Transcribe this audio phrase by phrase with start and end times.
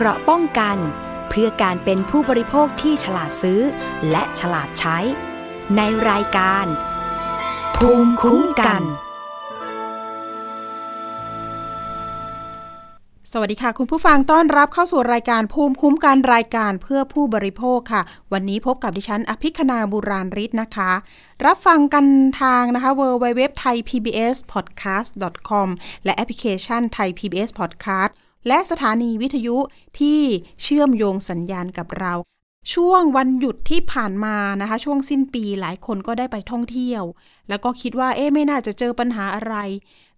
[0.00, 0.78] เกราะป้องกัน
[1.28, 3.60] เพื่อการเป็นผู้บริโภคที่ฉลาดซื้อ
[4.10, 4.98] และฉลาดใช้
[5.76, 5.80] ใน
[6.10, 6.66] รายการ
[7.76, 8.82] ภูมิคุ้มกัน
[13.32, 18.02] สวัสดีค่ะ คุณผู้ฟังต้อนรับเข้าสู่รายการภูมิคุ้มกันรายการเพื่อผู้บริโภคค่ะ
[18.32, 20.90] วันนี้พบกับดิฉันอภิคณาบุราริศนะคะ
[21.46, 22.04] รับฟังกัน
[22.40, 25.10] ทางนะคะ w w w t h a i PBS podcast
[25.48, 25.68] com
[26.04, 28.12] และแอปพลิเคชันไทย PBS podcast
[28.46, 29.56] และสถานีวิทยุ
[29.98, 30.20] ที่
[30.62, 32.14] เชื่อมโยงสัญญาณกับเรา
[32.74, 37.02] ช่วงวันหยุดที่ผ่านมานะคะ ช่วงสิ้นปีหลายคนก็ได้ไปท่องเที่ยว
[37.48, 39.54] แล้วก็คิดว่าเอ๊ะไม่น่าจะเจอปัญหาอะไร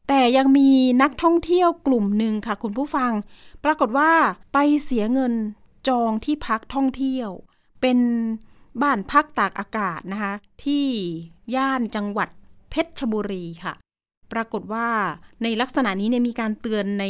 [0.08, 0.70] แต่ยังมี
[1.02, 3.12] นักท่องเที่ยวกลุ่มหนึ่งค่ะ คุณผู้ฟัง
[3.64, 4.12] ปรากฏว่า
[4.52, 5.34] ไปเสียเงิน
[5.88, 7.28] จองที่พักท่องเที่ยว
[7.80, 7.98] เป็น
[8.82, 10.32] บ้านพักตากอากาศนะคะ
[10.64, 10.86] ที่
[11.54, 12.28] ย่านจังหวัด
[12.70, 13.72] เพชรบุรีค่ะ
[14.32, 14.88] ปรากฏว่า
[15.42, 17.04] ในลักษณะนี้เนี่ยมีการเตือนใน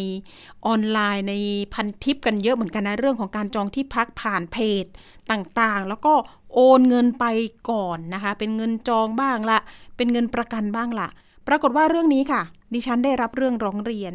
[0.67, 1.35] ออนไลน์ใน
[1.75, 4.85] พันทิปกันเยอะเหมือนกันนะ เรื่องของการจองที่พักผ่านเพจ
[5.31, 6.13] ต่างๆ แล้วก็
[6.55, 7.25] โอนเงินไป
[7.71, 9.59] ก่อนนะคะ เป็นเงินจองบ้างละ
[9.97, 11.09] เป็นเงินประกันบ้างละ
[11.49, 12.43] ปรากฏว่าเรื่องนี้ค่ะ
[12.75, 14.13] ดิฉันได้รับเรื่องร้องเรียน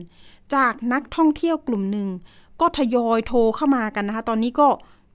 [0.55, 2.07] จากนักท่องเที่ยวกลุ่มหนึ่ง
[2.61, 4.67] ก็ทยอยโทรเข้ามากันนะคะ ตอนนี้ก็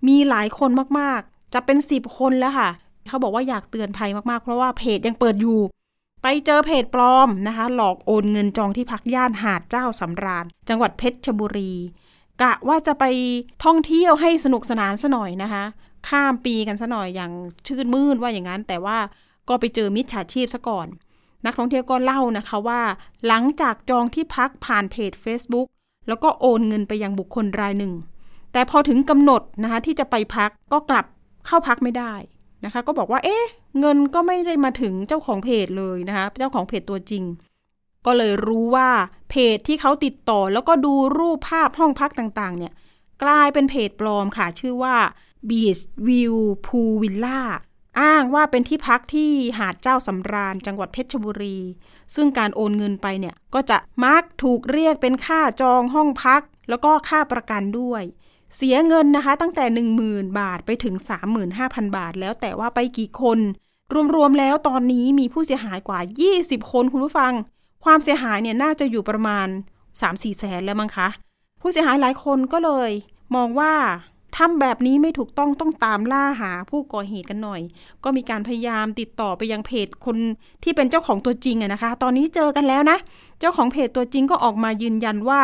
[0.08, 2.68] มีหลายคนมากๆ จะเป็นสิบคนแล้วค่ะ
[3.08, 5.58] เขาบอกว่าอยากเตือนภัยมากๆ เพราะว่าเพจยังเปิดอยู่
[6.22, 11.72] ไปเจอเพจปลอมนะคะ หลอกโอนเงินจองที่พักย่านหาดเจ้าสำราญ จังหวัดเพชรบุรี
[12.42, 13.04] กะว่าจะไป
[13.64, 15.64] ท่องเที่ยวให้สนุกสนานซะหน่อยนะคะ
[16.08, 17.32] ข้ามปีกันซะหน่อยอย่าง
[17.66, 18.98] ชื่นมื่นว่าอย่างนั้น แต่ว่า
[19.48, 20.86] ก็ไปเจอมิจฉาชีพซะก่อน
[21.44, 22.82] นักท่องเที่ยวก็เล่านะคะว่า
[23.26, 25.66] หลังจากจองที่พักผ่านเพจ Facebook
[26.08, 27.92] แล้วก็โอนเงินไปยังบุคคลรายหนึ่ง
[28.52, 31.06] แต่พอถึงกำหนดนะคะที่จะไปพักก็กลับ
[31.46, 32.14] เข้าพักไม่ได้
[32.64, 33.44] นะคะ ก็บอกว่าเอ๊ะ
[33.80, 37.24] เงินก็ไม่ได้มาถึงเจ้าของเพจเลยนะคะเจ้าของเพจตัวจริง
[38.06, 38.90] ก็เลยรู้ว่า
[39.30, 42.72] เพจที่เขาติดต่อแล้วก็ดูรูปภาพห้องพักต่างๆ เนี่ย
[43.22, 44.96] กลายเป็นเพจปลอมค่ะ ชื่อว่า
[45.48, 46.36] Beach View
[46.66, 47.40] Pool Villa
[48.00, 51.58] อ้างว่าเป็นที่พักที่หาดเจ้าสำราญจังหวัดเพชรบุรี
[52.14, 58.02] ซึ่งการโอนเงินไปเนี่ยก็จะมักถูกเรียกเป็นค่าจองห้องพัก แล้วก็ค่าประกันด้วย
[58.56, 59.64] เสียเงินนะคะ ตั้งแต่
[60.02, 60.94] 10,000 บาทไปถึง
[61.46, 63.38] 35,000 บาท แล้วแต่ว่าไปกี่คน
[64.14, 66.00] รวมๆแล้วตอนนี้มีผู้เสียหายกว่า
[66.34, 67.32] 20 คนคุณผู้ฟัง
[67.84, 69.46] ความเสียหายเนี่ยน่าจะอยู่ประมาณ
[69.92, 71.08] 3-4แสนแล้วมั้งคะ
[71.60, 72.90] ผู้เสียหายหลายคนก็เลย
[73.34, 73.72] มองว่า
[74.36, 77.60] ทำแบบนี้ไม่ถูกต้องต้องตามล่าหาผู้ก่อเหตุกันหน่อย
[78.04, 80.16] ก็มีการพยายามติดต่อไปยังเพจคน
[80.62, 82.98] ที่เป็นเจ้าของตัวจริงอะนะคะ ตอนนี้เจอกันแล้วนะ
[83.40, 85.40] เจ้าของเพจตัวจริงก็ออกมายืนยันว่า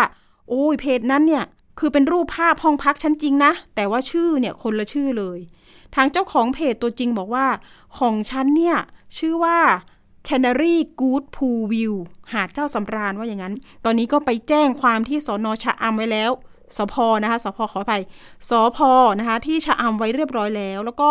[0.48, 1.44] โอ้ยเพจนั้นเนี่ย
[1.78, 5.38] คือเป็นรูปภาพห้องพักชั้นจริงนะ แต่ว่าชื่อเนี่ยคนละชื่อเลย
[5.94, 7.46] ทางเจ้าของเพจตัวจริงบอกว่า
[7.98, 8.76] ของฉันเนี่ย
[9.18, 9.58] ชื่อว่า
[10.28, 11.94] Canary Good Pool View
[12.32, 13.54] หาดเจ้าสำราญว่าอย่างนั้น
[13.84, 16.30] ตอนนี้ก็ไปแจ้งความที่สอนอชะอำไว้แล้ว
[16.76, 18.02] สพนะคะสพขออภัย
[18.48, 18.78] สพ
[19.18, 21.10] นะคะที่ชะอำไว้เรียบร้อยแล้ว แล้วก็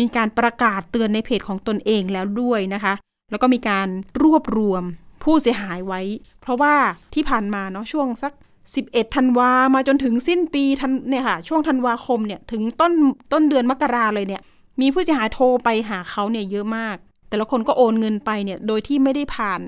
[0.00, 2.94] มีการประกาศเตือนในเพจของตนเองแล้วด้วยนะคะ
[3.30, 3.88] แล้วก็มีการ
[4.22, 4.82] รวบรวม
[5.22, 6.00] ผู้เสียหายไว้
[6.40, 6.74] เพราะว่า
[7.14, 8.32] ที่ผ่านมาเนาะช่วงสัก
[8.72, 12.92] 11ธันวามาจนถึงสิ้นปีทันเนี่ยค่ะ ช่วงธันวาคมเนี่ยถึงต้น
[13.32, 14.42] ต้นเดือนมกราเลยเนี่ย
[14.80, 16.96] มีผู้เสียหายโทรไปหาเขาเนี่ยเยอะมาก
[17.28, 19.60] แต่ละคนก็โอนเงินไปเนี่ยโดยที่ไม่ได้ผ่าน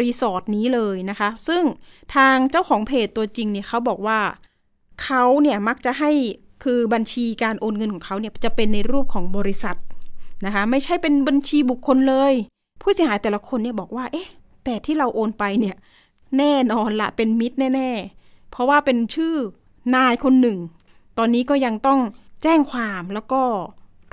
[0.00, 1.62] รีสอร์ทนี้เลยนะคะ ซึ่ง
[2.14, 4.20] ทางเจ้าของเพจตัวจริงเนี่ยเขาบอกว่า
[5.02, 6.10] เขาเนี่ยมักจะให้
[6.64, 9.76] คือบัญชีการโอนเงินของเขาเนี่ยจะเป็นในรูปของบริษัท
[10.46, 12.32] นะคะ ไม่ใช่เป็นบัญชีบุคคลเลย
[12.82, 14.28] ผู้เสียหายแต่ละคนเนี่ยบอกว่า เอ๊ะ
[14.64, 15.76] แต่ที่เราโอนไปเนี่ย
[16.38, 18.23] แน่นอนละเป็นมิตรแน่ ๆ
[18.54, 19.34] เพราะว่าเป็นชื่อ
[19.94, 20.58] นายคนหนึ่ง
[21.18, 22.00] ตอนนี้ก็ยังต้อง
[22.42, 23.42] แจ้งความแล้วก็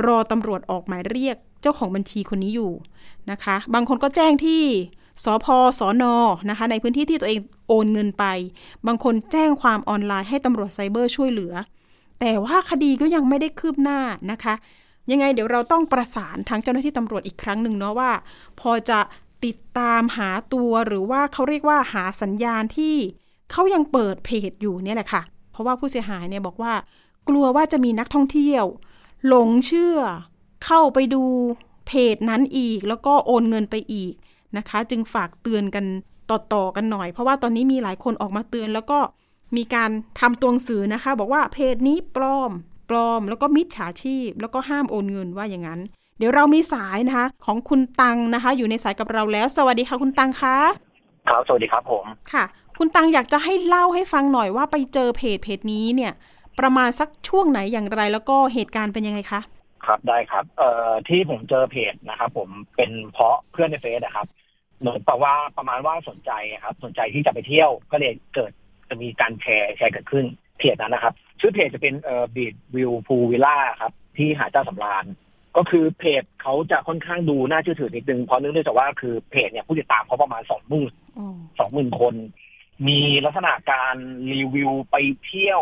[0.05, 2.71] รอตำรวจออกหมายเรียกเจ้าของบัญชีคนนี้อยู่
[3.31, 4.63] นะคะ บางคนก็แจ้งที่
[5.23, 5.45] สพ
[5.79, 6.15] สอนอ
[6.49, 8.25] นะคะ ในพื้นที่ที่ตัวเองโอนเงินไป
[8.87, 11.53] บางคนแจ้งความออนไลน์ให้ตำรวจไซเบอร์ช่วยเหลือ
[12.19, 13.99] แต่ว่าคดีก็ยังไม่ได้คืบหน้า
[14.31, 14.53] นะคะ
[15.11, 18.11] ยังไงเดี๋ยวเราต้องประสานทางเจ้าหน้าที่ตำรวจอีกครั้งหนึ่งเนาะว่า
[18.59, 18.99] พอจะ
[19.45, 22.95] ติดตามหาตัวหรือว่าเขาเรียกว่าหาสัญญาณที่
[23.51, 25.21] เขายังเปิดเพจอยู่เนี่ยแหละค่ะ
[25.51, 26.73] เพราะว่าผู้เสียหายเนี่ยบอกว่า
[27.29, 28.65] กลัวว่าจะมีนักท่องเที่ยว
[29.27, 29.97] หลงเชื่อ
[30.65, 31.23] เข้าไปดู
[31.87, 34.13] เพจนั้นอีก แล้วก็โอนเงินไปอีก
[34.57, 35.85] นะคะ จึงฝากเตือนกัน
[36.29, 38.99] ต่อๆกันหน่อย เพราะว่าตอนนี้มีหลายคนออกมาเตือน แล้วก็
[39.57, 39.89] มีการ
[40.19, 42.51] ทำตัวหนังสือนะคะ บอกว่าเพจนี้ปลอม
[42.89, 45.79] ปลอม แล้วก็มิจฉาชีพ แล้วก็ห้ามโอนเงินว่าอย่างนั้น
[46.17, 50.57] เดี๋ยวเรามีสายนะคะ ของคุณตังนะคะ อยู่ในสายกับเราแล้ว สวัสดีค่ะคุณตังคะ
[51.27, 52.43] ครับสวัสดีครับผมค่ะ
[52.83, 56.13] คุณตังอยากจะให้เล่าให้ฟังหน่อยว่าไปเจอเพจเพจนี้เนี่ย
[56.59, 59.41] ประมาณสักช่วงไหนอย่างไรแล้วก็เหตุการณ์เป็นยังไงคะ
[59.85, 64.27] ครับได้ครับ เอ่อที่ผมเจอเพจนะครับผมเป็นเพราะเพื่อนในเฟซนะครับ
[64.79, 66.31] เหมือนกับว่าประมาณว่าสนใจ
[66.63, 68.51] ครับ สนใจที่จะไปเที่ยวก็เลยเกิด
[68.89, 70.25] จะมีการแชร์แชร์เกิดขึ้น
[70.59, 75.05] เพจนั้นนะครับ ชื่อเพจจะเป็นเอ่อบีดวิวพูวิล่าครับที่หาดเจ้าสำราญ
[75.57, 81.27] ก็คือเพจเขาจะค่อนข้างดูน่าเชื่อถือนิดนึงเพราะเนื่องจากว่าคือเพจเนี่ยผู้ติดตามเขาประมาณสองหมื่นอ๋อ
[81.59, 82.13] สองหมื่นคน
[82.87, 83.95] มีลักษณะการ
[84.33, 84.95] รีวิวไป
[85.25, 85.61] เที่ยว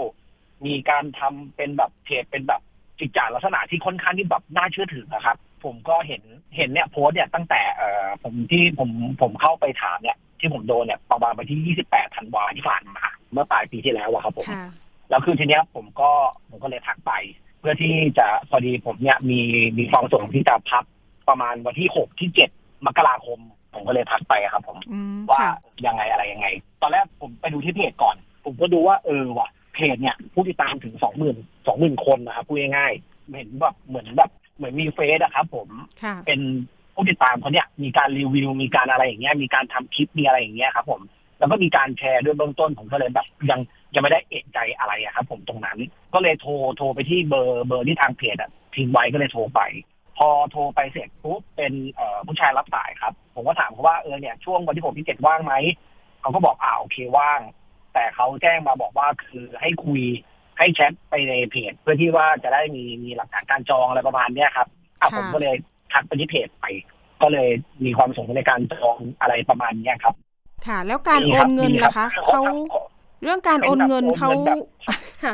[0.66, 2.62] มีการทำเป็นแบบเพจเป็นแบบ
[3.00, 6.21] จิตจาลักษณะที่ค่อนข้างที่แบบน่าเชื่อถือนะครับ ผมก็เห็น
[6.56, 8.89] เห็นเนี่ยโพสต์เนี่ยตั้งแต่เอ่อผมที่ผม
[9.21, 14.68] ผมเข้าไปถามเนี่ย ที่ผมโดนเนี่ยประมาณวันที่ 28 ธันวาที่ผ่านมาเมื่อปลายปีที่แล้วอะครับผมค่ะ
[15.10, 16.12] แล้วคือทีเนี้ยผมก็
[16.50, 17.12] ผมก็เลยทักไป
[17.60, 19.39] เพื่อที่จะพอดีผมเนี่ยมี
[19.77, 20.83] มีความประสงค์ที่จะพัก
[21.30, 22.50] ประมาณวันที่หกที่เจ็ด
[22.86, 23.39] มกราคม
[23.74, 25.54] ผมก็เลยทักไปครับ ผมอืมว่าค่ะ
[25.88, 26.48] ยังไงอะไรยังไง
[26.81, 31.38] ตอนแรกผมไปดูที่เพจก่อน ผมก็ดูว่าเออว่ะเพจเนี่ยผู้ติดตามถึงสองหมื่น
[31.68, 35.68] สองหมื่นคนนะครับพูดง่ายๆเห็นแบบเหมือนแบบเหมือนมีเฟซอะครับ ผม
[36.04, 36.39] ค่ะเป็น
[36.95, 41.01] ผู้ติดตามเขาเนี่ยมีการรีวิวมีการอะไรอย่างเงี้ยมีการทำคลิปมีอะไรอย่างเงี้ยครับ ผม
[41.39, 43.60] แล้วก็มีการแชร์ด้วยเบื้องต้นผมก็เลยแบบยัง
[43.94, 45.77] ยังไม่ได้เอะใจอะไรอะครับ ผมตรงนั้น
[46.13, 49.62] ก็เลยโทรโทรไปที่เบอร์เบอร์ที่ทางเพจอะทิ้งไว้ก็เลยโทรไป
[50.18, 55.54] พอโทรไปเสร็จปุ๊บเป็นเอ่อผู้ชายรับสายครับ ผมก็ถามเขาว่าเออเนี่ยช่วงวันที่ผมที่เจ็ดว่างไหม
[56.22, 57.40] เขาก็บอกอ่าโอเคว่าง
[57.94, 60.02] แต่เขาแจ้งมาบอกว่าคือให้คุย
[60.58, 64.68] ให้แชทไปในเพจ เพื่อที่ว่าจะได้มีมีหลักฐานการจองอะไรประมาณเนี้ยครับ
[65.02, 65.56] อะค่ะผมก็เลย
[65.94, 66.66] ทักไปที่เพจไป
[67.22, 67.50] ก็เลย
[67.86, 70.16] มีความประสงค์ในการจองอะไรประมาณเนี้ยครับ
[70.68, 72.44] ค่ะ แล้วการมีโอรับนเงินมีล่ะคะรับเขา
[72.74, 72.82] ขอ
[73.24, 74.58] เรื่องการโอนเงินเป็นแบบเขาโอนเงินแบบ
[75.24, 75.34] ค่ะ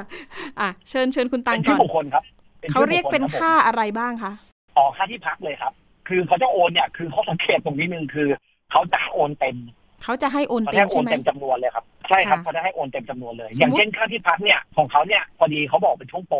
[0.59, 2.23] อะเชิญเชิญคุณตังเป็นก่ชื่ออนบุคคลครับ
[2.71, 4.31] เขาเรียกเป็นชื่อบุคลค่ารับผมอะไรบ้างคะ
[4.77, 5.73] อ๋อค่าที่พักเลยครับ
[6.07, 8.29] คือเขาจะโอนเนี่ยคือเขาสังเกตตรงนี้นึงคือ
[8.71, 9.57] เขาจะโอนเต็ม
[10.03, 16.39] เขาจะให้โอนเขาเต็จะมให้โอใช่นไหมเต็มจำนวนเลยครับใช่ครับค่ะเขาจะให้โอนเต็มจำนวนเลยสมมุติอย่างเช่นค่าที่พักเนี่ยของเขาเนี่ยพอดีเขาบอกเป็นช่วงโปร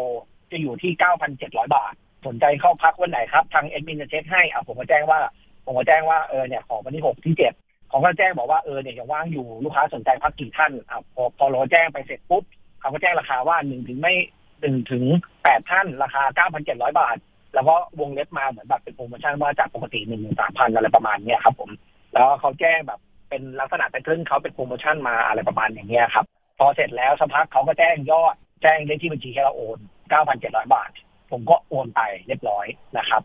[0.52, 0.92] จะอยู่ที่
[1.34, 1.94] 9,700บาท
[2.28, 5.20] สนใจเข้าพักวันไหนครับทางเอ็ดมินจะเช็คให้อะผมก็แจ้งว่า
[5.66, 7.54] ผมก็แจ้งว่าเออเนี่ยของวันที่หกที่เจ็ด
[7.90, 12.44] เขาก็แจ้งบอกว่าเออเนี่ยยังว่างอยู่ลูกค้าสนใจพักกี่ท่านอะพอพอเราแจ้งไปเสร็จปุ๊บ
[12.80, 14.14] เขาก็แจ้งราคาว่าหนึ่งถึงไม่
[14.62, 15.04] หนึ่งถึง
[15.44, 17.18] แปดท่านราคา9,700บาท
[17.56, 21.69] แล้วก็วงเล็บมาเหมือนแบบเป็นโปรโมชั่นว่าจากปกติหนึ่งถึงสามพันอะไรประมาณเนี้ยครับผม
[22.13, 23.00] แล้วเขาแจ้งแบบ
[23.30, 26.25] เป็นลักษณะเป็นเรื่องเขาเป็นโปรโมชั่นมาอะไรประมาณอย่างเงี้ยครับ
[26.60, 29.80] พอเสร็จแล้วสักพักเขาก็แจ้งยอดแจ้งเลขที่บัญชีให้เราโอน
[30.22, 30.92] 9,700บาท
[31.31, 32.66] ผมก็โอนไปเรียบร้อย
[32.98, 33.22] นะครับ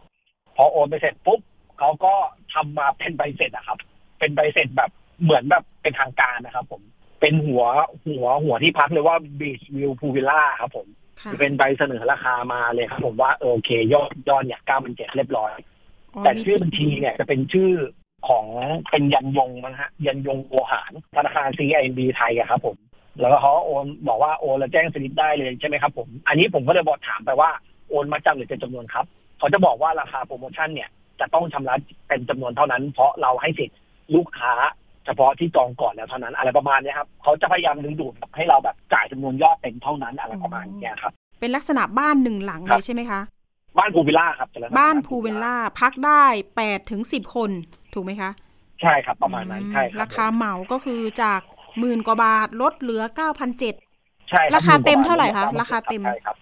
[0.57, 1.41] พอโอนไปเสร็จปุ๊บ
[1.79, 2.15] เขาก็
[2.55, 3.79] ทำมาเป็นใบเสร็จนะครับ
[4.19, 4.91] เป็นใบเสร็จแบบ
[5.23, 6.83] เหมือนแบบเป็นทางการนะครับ ผม
[7.21, 7.65] เป็นหัว
[8.07, 10.87] หัวหัวที่พักเลยว่า Beach View Pool Villa ครับผม
[11.23, 15.51] ค่ะเป็นใบเสนอราคามาเลยครับผมว่าเออโอเค ยอดยอดเนี่ย9,700เรียบร้อย
[16.15, 17.71] อ๋อแต่มีชื่อบัญชีเนี่ยจะเป็นชื่อ
[18.29, 18.47] ของ
[18.91, 22.77] เป็นยันยงมั้งฮะ ยันยงโอหารธนาคาร CIMB ไทยอะครับผม
[23.21, 27.51] แล้วก็เขาโอนบอกว่าโอนแล้วแจ้งสลิปได้เลยใช่ไหมครับผม อันนี้ผมก็เลยบอกถามไปว่า
[27.89, 29.05] โอนมาจำหรือเป็นจำนวนครับ
[29.39, 30.89] เขาจะบอกว่าราคาโปรโมชั่นเนี่ย
[31.21, 31.75] จะต้องชำระ
[32.09, 33.79] เป็นจำนวนเท่านั้น เพราะเราให้สิทธิ์
[34.15, 43.21] ลูกค้าเฉพาะที่จองก่อนแล้วเท่านั้นอะไรประมาณเนี้ยครับเขาจะพยายามดึงดูดให้เราแบบจ่ายจำนวนยอดเต็มเท่านั้นอะไรประมาณเนี้ยครับ เป็นลักษณะบ้านหนึ่งหลังครัเลบยใช่ไหมคะ
[43.79, 46.25] บ้านพูวิลล่าครับจะเรียกว่บ้านพูเวลล่าพักได้
[46.57, 47.51] แปดถึงสิบคน
[47.95, 48.31] ถูกไหมคะ
[48.83, 51.41] ใช่ครับประมาณนั้นอืใช่ครับราคาเหมาก็คือจาก
[51.79, 53.75] หมื่นกว่าบาทลดเหลือเก้าพันเจ็ด
[54.31, 56.37] ใช่บราคาเต็มเท่าไหร่คะบราคาเต็มใช่ครับ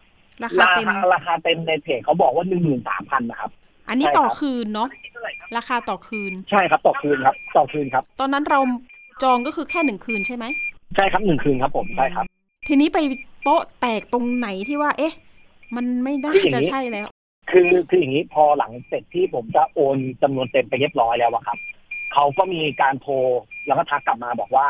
[0.45, 3.51] ราคาราเต็มคาราคาเต็มในเพจเขาบอกว่าหนึ่งหมื่นสามพันนะครับ
[3.89, 4.89] อันนี้ใช่ต่อครับคืนเนาะ
[5.57, 8.61] ราคาต่อคืน ใช่ครับ ต่อคืนครับ ต่อคืนครับ ตอนนั้นเรา
[9.23, 10.45] จองก็คือแค่หนึ่งคืนใช่ไหม
[10.97, 12.25] ใช่ครับหนึ่งคืนครับ ผมใช่ครับ
[12.69, 12.99] ทีนี้ไป
[13.43, 15.15] โป๊ะแตกตรงไหนที่ว่า เอ๊ะ
[15.77, 17.07] มันไม่ได้คืออย่างจะนี้ใช่แล้ว
[17.51, 21.59] คือคืออย่างนี้พอหลังเสร็จที่ผมจะโอนจำนวนเต็มไปเรียบร้อยแล้วอะครับ
[22.13, 23.15] เขาก็มีการโทร
[23.67, 24.67] แล้วก็ทักกลับมาบอกว่า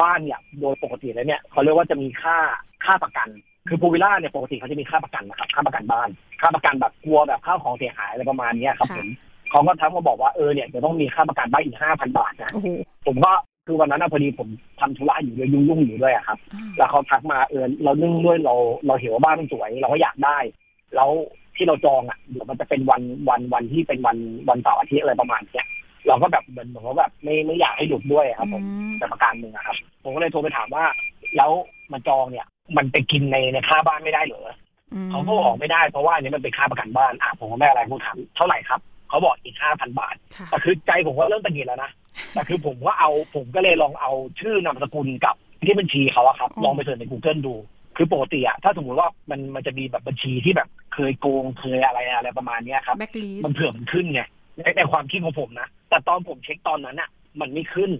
[0.00, 2.36] บ้านเนี่ย โดยปกติแล้วเนี่ยเขาเรียกว่าจะมีค่า
[2.84, 3.28] ค่าประกัน
[3.68, 6.08] คือพูวิลล่าเนี่ยปกติเขาจะมีค่าประกันนะครับ ค่าประกันบ้าน
[6.40, 9.08] ค่าประกันแบบกลัวแบบข้าวของเสียหายอะไรประมาณเนี้ยครับค่ะผม
[9.50, 12.68] เขาก็ทักมาบอกว่าเออเนี่ยจะต้องมีค่าประกันบ้านอีกห้าพันบาทนะโอ้โห
[13.06, 13.32] ผมก็
[13.66, 14.48] คือวันนั้นนะพอดีผม
[14.80, 18.54] ทำธุระอยู่ด้วยยุ่งๆอยู่ด้วยอะครับอ่าแล้วเขาทักมาเออเรานึ่งด้วยเรา
[18.86, 20.38] เราเห็นว่าบ้านมันสวย เราก็อยากได้
[20.94, 21.10] แล้ว
[21.56, 24.16] ที่เราจองอะเดี๋ยวมันจะเป็นวันวันวันที่เป็นวัน
[24.48, 25.66] วันเสาร์อาทิตย์อะไรประมาณเนี้ย
[26.08, 30.84] เราก็แบบเหมือนเหมือนว่าแบบไม่ไม่อยากให้หยุดด้วยครับผมอืมแต่ประการหนึ่งอะครับ ผมก็เลยโทรไปถามว่า
[31.36, 31.50] แล้ว
[31.92, 34.42] มาจองเนี่ย มันไปกินในในค่าบ้านไม่ได้เหรอ
[34.94, 41.90] อืมเขาก็บอกไม่ได้เพราะว่าอันนี้มันเป็นค่าประกันบ้านอะผมก็ไม่อะไรผมถามเท่าไหร่ครับเขาบอกอีกห้าพันบาทค่ะแต่คือใจผมก็เริ่มตังหงิดแล้วนะ
[42.34, 45.34] แต่คือผมก็เอาผมก็เลยลองเอาชื่อนามสกุลกับ
[45.66, 47.54] ที่บัญชีเขาอะครับอ๋อลองไปเสิร์ชใน Google ดู
[47.96, 54.22] คือปกติอะถ้าสมมติว่ามันมันจะมีแบบบัญชีที่แบบเคยโกงเคยอะไรอะไรประมาณเนี้ยครับแบ็กลีสมันเผื่อมันขึ้นไง
[54.56, 57.90] ในในความคิดของผมนะ แต่ตอนผมเช็คตอนนั้นอะมันไม่ขึ้น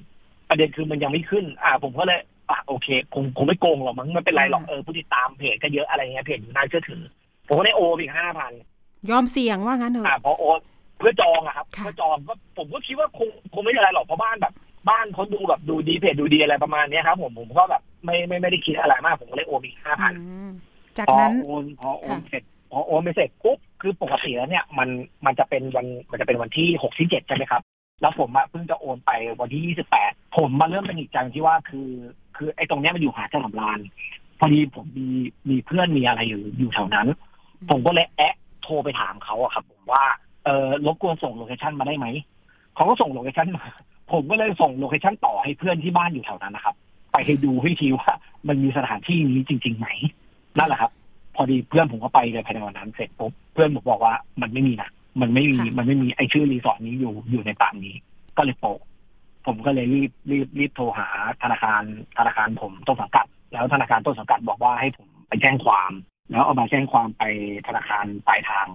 [0.48, 2.20] ประเด็นคือมันยังไม่ขึ้น อ่า ผมก็เลย
[2.50, 7.02] อะโอเค คงคงไม่โกงหรอกมั้งไม่เป็นไรหรอกเออผู้ติดตามเพจก็เยอะอะไรเงี้ยเพจอยู่น่าเชื่อถือ
[7.46, 8.52] ผมก็ได้โออีกห้าพัน
[9.10, 10.58] ยอมเสี่ยงว่างั้นเถอ่าอะพอโอน
[10.98, 14.54] เพื่อจองอะครับค่ะเพื่อจองก็ผมก็คิดว่าคงคงไม่มีอะไรหรอกเพราะบ้านแบบ
[14.88, 20.50] บ้านเขาดูแบบดูดีเพจดูดีอะไรประมาณเนี้ยครับ ผมผมก็แบบไม่ไม่ไม่ได้คิดอะไรมาก ผมก็เลยโอนอีกห้าพันอืม
[20.98, 22.42] จากพอนั้นโอนพอโอนค่ะเสร็จ
[22.72, 24.88] พอโอนไปเสร็จปุ๊บคือปกติแล้วเนี่ย มัน
[25.26, 27.62] มันจะเป็นวันมันจะเป็นวันที่หกที่เจ็ดใช่ไหมครับ
[28.00, 31.88] แล้วผมอะเพิ่งจะโอนไปวันที่ยี่สิบแปดผมมาเริ่มเป็นอีกจังที่ว่าคือ
[32.40, 33.78] คือไอ้ตรงเนี้ยมันอยู่หาดเจ้าสำราญ
[34.38, 35.08] พอดีผมมี
[35.48, 37.08] มีเพื่อนมีอะไรอยู่อยู่แถวนั้น
[37.70, 40.04] ผมก็เลยแอะโทรไปถามเขาอะครับ ผมว่า
[40.44, 42.06] เออรบกวนส่ง location มาได้ไหม
[42.74, 43.64] เขาก็ส่ง location มา
[44.12, 46.74] ผมก็เลยส่ง location ต่อให้เพื่อนที่บ้านอยู่แถวนั้นนะครับ
[47.12, 48.10] ไปให้ดูให้ทีว่า
[48.48, 49.88] มันมีสถานที่นี้จริง ๆ ไหม
[50.58, 50.90] นั่นแหละครับ
[51.34, 57.94] พอดีเพื่อนผมก็ไปเลยภายในวันนั้นเสร็จปุ๊บเพื่อนผมบอกว่ามันไม่มีนะมันไม่มีค่ะมันไม่มีไอชื่อรีสอร์ทนี้อยู่อยู่ในป่านี้
[58.36, 58.78] ก็เลยโปะ
[59.50, 61.08] ผมก็เลยรีบรีบรีบโทรหา
[61.42, 61.82] ธนาคาร
[62.18, 65.90] ธนาคารผมต้นสังกัด แล้วธนาคารต้นสังกัดบอกว่าให้ผมไปแจ้งความ
[66.30, 67.22] แล้วเอามาแจ้งความไป
[67.66, 68.66] ธนาคารปลายทาง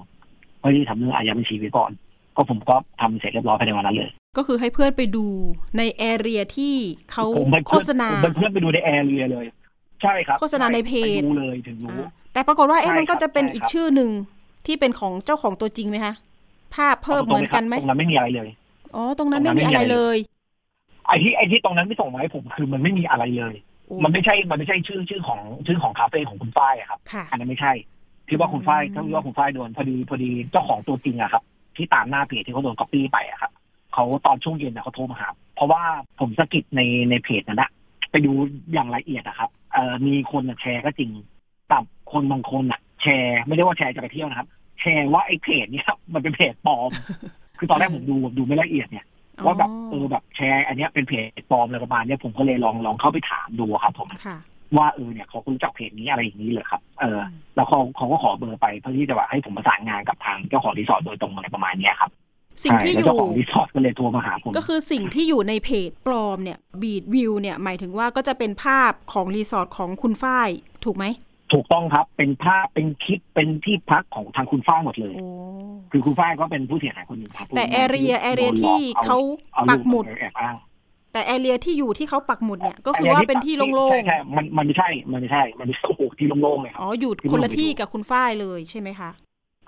[0.59, 1.91] เพื่อที่ทำเรื่องอายัดบัญชีไว้ก่อน
[2.35, 5.25] ก็ผมก็ทำเสร็จเรียบร้อยภายในวันนั้นเลย ก็คือให้เพื่อนไปดู
[5.77, 6.73] ในแอเรียที่
[7.11, 9.45] เขาผมเป็นโฆเพื่อนษณาผมเป็นเพื่อนไปดูในแอร์เรียเลย
[10.01, 14.11] ใช่ครับโฆษณาในเพจไปดูเลยถึงรู้อ่าแต่ปรากฏว่าเอ๊ะใช่มันก็ครับจะเป็นใช่อีกครับชื่อหนึ่ง
[14.65, 16.13] ที่เป็นของเจ้าของตัวจริงไหมคะ
[16.75, 18.49] ภาพเพิ่มเหมือนกันไหมตรงนั้นไม่มีอะไรเลย
[18.95, 20.34] อ๋อ ตรงนั้นตรไม่งนั้นมีไม่มีอะไรอะไรเลเลยย
[21.07, 23.55] ไอ้ที่ไอ้ที่ตรงนั้นไม่ส่งมาให้ผมคือมันไม่มีอะไรเลย
[23.87, 27.73] โอ้มันไม่ใช่ มันไม่ใช่ชื่อชื่อของชื่อของคาเฟ่ของคุณฝ้ายอะครับค่ะอันนั้นไม่ใช่
[28.27, 31.43] ที่ว่าคุณฝ้ายอืมที่ว่าคุณฝ้ายโดนพอดีพอดีเจ้าของตัวจริงอะครับ
[31.75, 33.51] ที่ตามหน้าเพจที่เขาโดนก๊อปปี้ไปอะครับ
[33.93, 35.81] เขาตอนช่วงเย็นน่ะเขาโทรมาหาเพราะว่า
[36.19, 37.69] ผมสะกิดในในเพจนั้นนะ
[38.11, 38.31] ไปดู
[38.73, 41.11] อย่างละเอียดอะครับเอ่อมีคนน่ะแชร์ก็จริง
[41.67, 41.77] แต่
[42.11, 44.47] คนบางคนอะแชร์ไม่ได้ว่าแชร์จะไปเที่ยวนะครับ
[44.81, 46.89] แชร์ว่าไอ้เพจเนี้ยมันเป็นเพจปลอม
[47.59, 49.05] คือตอนแรกผมดูดูไม่ละเอียดเนี่ย
[49.43, 54.37] ว่าแบบเออแบบแชร์อันเนี้ยเป็นเพจปลอมอะไรประมาณเนี้ยผมก็เลยลองลองเข้าไปถามดูครับผมค่ะ
[54.77, 57.21] ว่าเออเนี่ยเขารู้จักเพจนี้อะไรอย่างนี้เลยครับ เออ
[57.55, 62.11] แล้วเขาเขาก็ขอเบอร์ไปเพื่อที่จะว่าให้ผมประสานงานกับทางเจ้าของรีสอร์ทโดยตรงอะไรประมาณเนี้ยครับ
[62.63, 70.49] สิ่งที่ใช่อแล้วยู่เจ้าของรีสอร์ทก็เลยโทรมาหาผมก็คือสิ่งที่อยู่ในเพจปลอมเนี่ยบีดวิวเนี่ยหมายถึงว่าก็จะเป็นภาพของรีสอร์ทของคุณฝ้าย
[70.85, 71.05] ถูกไหม
[71.55, 75.27] ถูกต้องครับเป็นภาพเป็นคลิปเป็นที่พักของทางคุณฝ้ายหมดเลยโอ้
[75.91, 79.17] คือคุณฝ้ายก็เป็นผู้เสียหายคนหนึ่งครับแต่แอเรียแอเรียที่เขา
[79.53, 80.55] เอาปัรูกปหมุดไปแอบอ้าง
[81.13, 89.09] แต่แอเรียที่อยู่ที่เขาปักหมุดเนี่ยก็คือว่าเป็นที่โล่งใช่ใช่มันมันไม่ใช่ มันไม่ใช่ มันไม่ใช่โอ้โหที่โล่งๆเลยคๆรับอ๋ออยู่ที่คนละลงไปที่ดูกับคุณฝ้ายเลยใช่ไหมคะ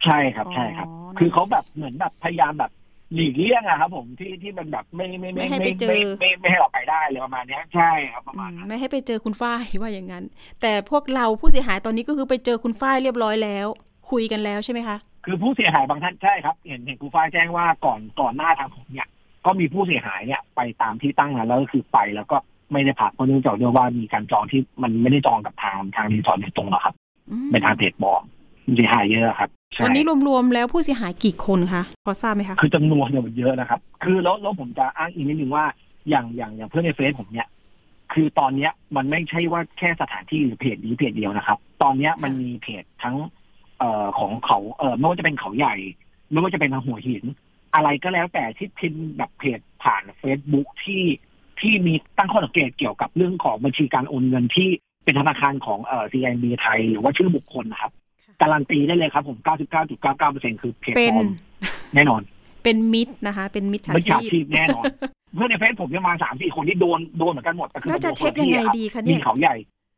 [0.05, 2.71] ใช่ครับใช่ครับอ๋อคือเขาแบบเหมือนแบบพยายามแบบ
[3.13, 10.23] หลีกเลี่ยงอะครับ ผมที่ที่มันแบบไม่ไม่ไม่ให้ไปเจอไม่ไม่ไม่ให้เราไปได้เลยประมาณเนี้ยใช่ครับประอืมาณมนั้นไม่ให้ไปเจอคุณฝ้ายว่าอย่างนั้น
[10.61, 13.67] แต่พวกเราผู้เสียหายตอนนี้ก็คือไปเจอคุณฝ้ายเรียบร้อยแล้ว
[14.11, 19.07] คุยกันแล้วใช่ไหมคะคือผู้เสียหายบางท่านใช่ครับเห็นเห็นครูฝ้ายแจ้งว่าก่อนก่อนหน้าทางผมเนี่ย
[19.45, 22.37] ก็มีผู้เสียหายเนี่ย ไปตามที่ตั้งนั้นแล้วก็คือไปแล้วก็
[22.71, 26.95] ไม่ได้พักเพราะเนื่องจากด้วยว่ามีการจองที่มันไม่ได้จองกับทางทางรีสอร์ทโดยตรงหรอกครับ
[27.31, 28.23] อืมเป็นทางเพจบอม
[28.75, 35.65] เสียหายเยอะครับใช่ ตอนนี้รวมๆแล้วผู้เสียหายกี่คนคะพอทราบไหมคะ คือจำนวนเนี่ยมันเยอะนะครับ คือแล้วแล้วผมจะอ้างอีกนิดนึงว่า
[36.09, 37.47] อย่างอย่างอย่างเพื่อนในเฟซผมเนี่ย
[38.13, 43.15] คือตอนเนี้ยมันไม่ใช่ว่าแค่สถานที่หรือเพจนี้เพจเดียวนะครับ ตอนเนี้ยมันมีเพจทั้ง
[43.79, 45.75] เอ่อของเขาเอ่อไม่ว่าจะเป็นเขาใหญ่
[46.31, 47.23] ไม่ว่าจะเป็นทางหัวหิน
[47.75, 51.03] อะไรก็แล้วแต่ที่พิมพ์แบบเพจผ่านเฟซบุ๊กที่
[51.59, 54.69] ที่มีตั้งข้อสังเกตเกี่ยวกับเรื่องของบัญชีการโอนเงินที่
[55.03, 57.91] เป็นธนาคารของเอ่อ CIB ไทย หรือว่าชื่อบุคคลนะครับ
[58.41, 59.37] การันตีได้เลยครับ ผม
[59.99, 61.27] 99.99%คือเพจเป็ปนลอม
[61.95, 62.21] แน่นอน
[62.63, 64.83] เป็นมิตรนะคะ เป็นมิตรชาไม่ฉาชีพชีพแน่นอน
[65.35, 69.55] เพื่อนในเฟซผมยังมาสามสี่คนที่โดนโดนเหมือนกันหมดแต่คือน่าจะโดนเช็คนที่ยังไงอะรับดีคะมีเนี่ยเขาใหญ่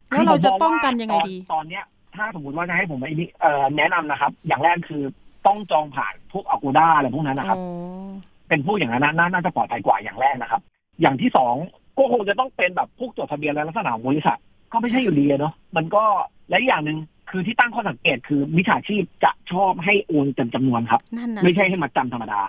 [0.09, 1.83] แล้วเราจะคือผมมป้องกันยังไงว่าดีตอนตอนเนี้ย
[2.15, 5.03] ถ้าสมมติว่าจะให้ผมไอ้นี่เอ่อแนะนำนะครับ อย่างแรกคือ
[5.47, 7.63] ต้องจองผ่านพวกอ g กูด้าอะไรพวกนั้นนะครับอ๋
[8.05, 8.09] อ
[8.49, 10.61] เป็นพวกอย่างนั้นนะน่าน่าจะปลอดภัยกว่าอย่างแรกนะครับ
[11.01, 11.55] อย่างที่สอง
[11.97, 14.39] ก็คงจะต้องเป็นแบบพวกจดทะเบียนและลักษณะของบริษัท
[14.71, 16.03] ก็ไม่ใช่อยู่ดีอะเนาะมันก็
[16.49, 16.97] และอีกอย่างหนึ่ง
[17.31, 22.41] คือที่ตั้งข้อสังเกตคือมิจฉาชีพจะชอบให้โอนเต็มจำนวนครับ นั่นนะไม่ใช่สิให้มาจำธรรมดา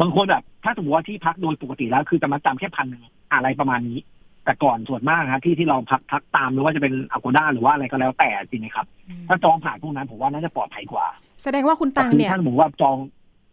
[0.00, 3.02] บางคนแบบ ถ้าสมมติว่าที่พักโดยปกติแล้ว คือจะมาจำแค่พันหนึ่ง
[3.32, 3.98] อะไรประมาณนี้
[4.44, 11.06] แต่ก่อนส่วนมากครับที่ที่เราพักพักตามไม่ว่าจะเป็นอ g ก d ด้าหรือว่าอะไรก็แล้วแต่จริงไหมครับอืมถ้าจองผ่านพวกนั้นผมว่าน่าจะปลอดภัยกว่า
[11.42, 12.96] แสดงว่าคุณแต่ตังคือเนี่ยถ้าสมมติว่าจอง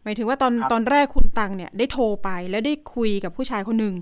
[0.04, 3.94] หมายถึงว่าตอนครับตอนแรกคุณตังเนี่ยได้โทรไปแล้วได้คุยกับผู้ชายคนหนึ่ง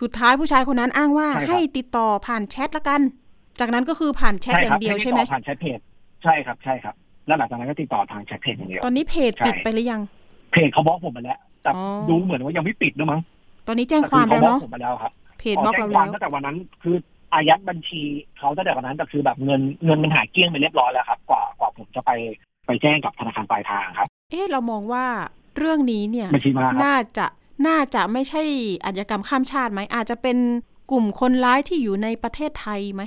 [0.00, 3.00] สุดท้ายผู้ชายคนนั้นอ้างว่าใช่ครับให้ติดต่อผ่านแชทละกัน
[3.60, 5.80] จากนั้นก็คือผ่านแชทอย่างเดียวให้ใช่ไหมติต่อผ่านแชทเพจ
[6.22, 6.94] ใช่ครับใช่ครับ
[7.26, 10.00] แล้วหลังจากนั้นก็ติดต่อทางแชทเพจอย่างเดียวตอนนี้เพจใช่ปิดไปหรือยัง
[10.52, 13.20] เพจเขาบล็อกผมมาแล้วแต่อ๋อดูเหมือนว่ายังไม่ปิดด้วยมั้ง
[13.66, 16.96] ตอนนี้แจ้งความแต่แล้วคือเขาบล็อกเนาะผมมาแล้วครับเพจบล็อกแจ้เรางควาแล้มวตั้งแต่วันนั้นคือ
[17.34, 18.02] อายัดบัญชี
[18.38, 22.10] เขาตั้งแต่วันนั้นแต่คือแบบเงินเงินมันหายเกลี้ยงไปเรียบร้อยแล้วครับ กว่ากว่าผมจะไป
[22.66, 25.06] ไปแจ้งกับธนาคารปลายทางครับ เอ๊ะเรามองว่า
[25.58, 27.26] เรื่องนี้เนี่ยบัญชีมาครับน่าจะ
[27.66, 28.42] น่าจะไม่ใช่
[28.84, 30.38] อาชญากรรมข้ามชาติไหมอาจจะเป็น
[30.90, 33.02] กลุ่มคนร้ายที่อยู่ในประเทศไทยไหม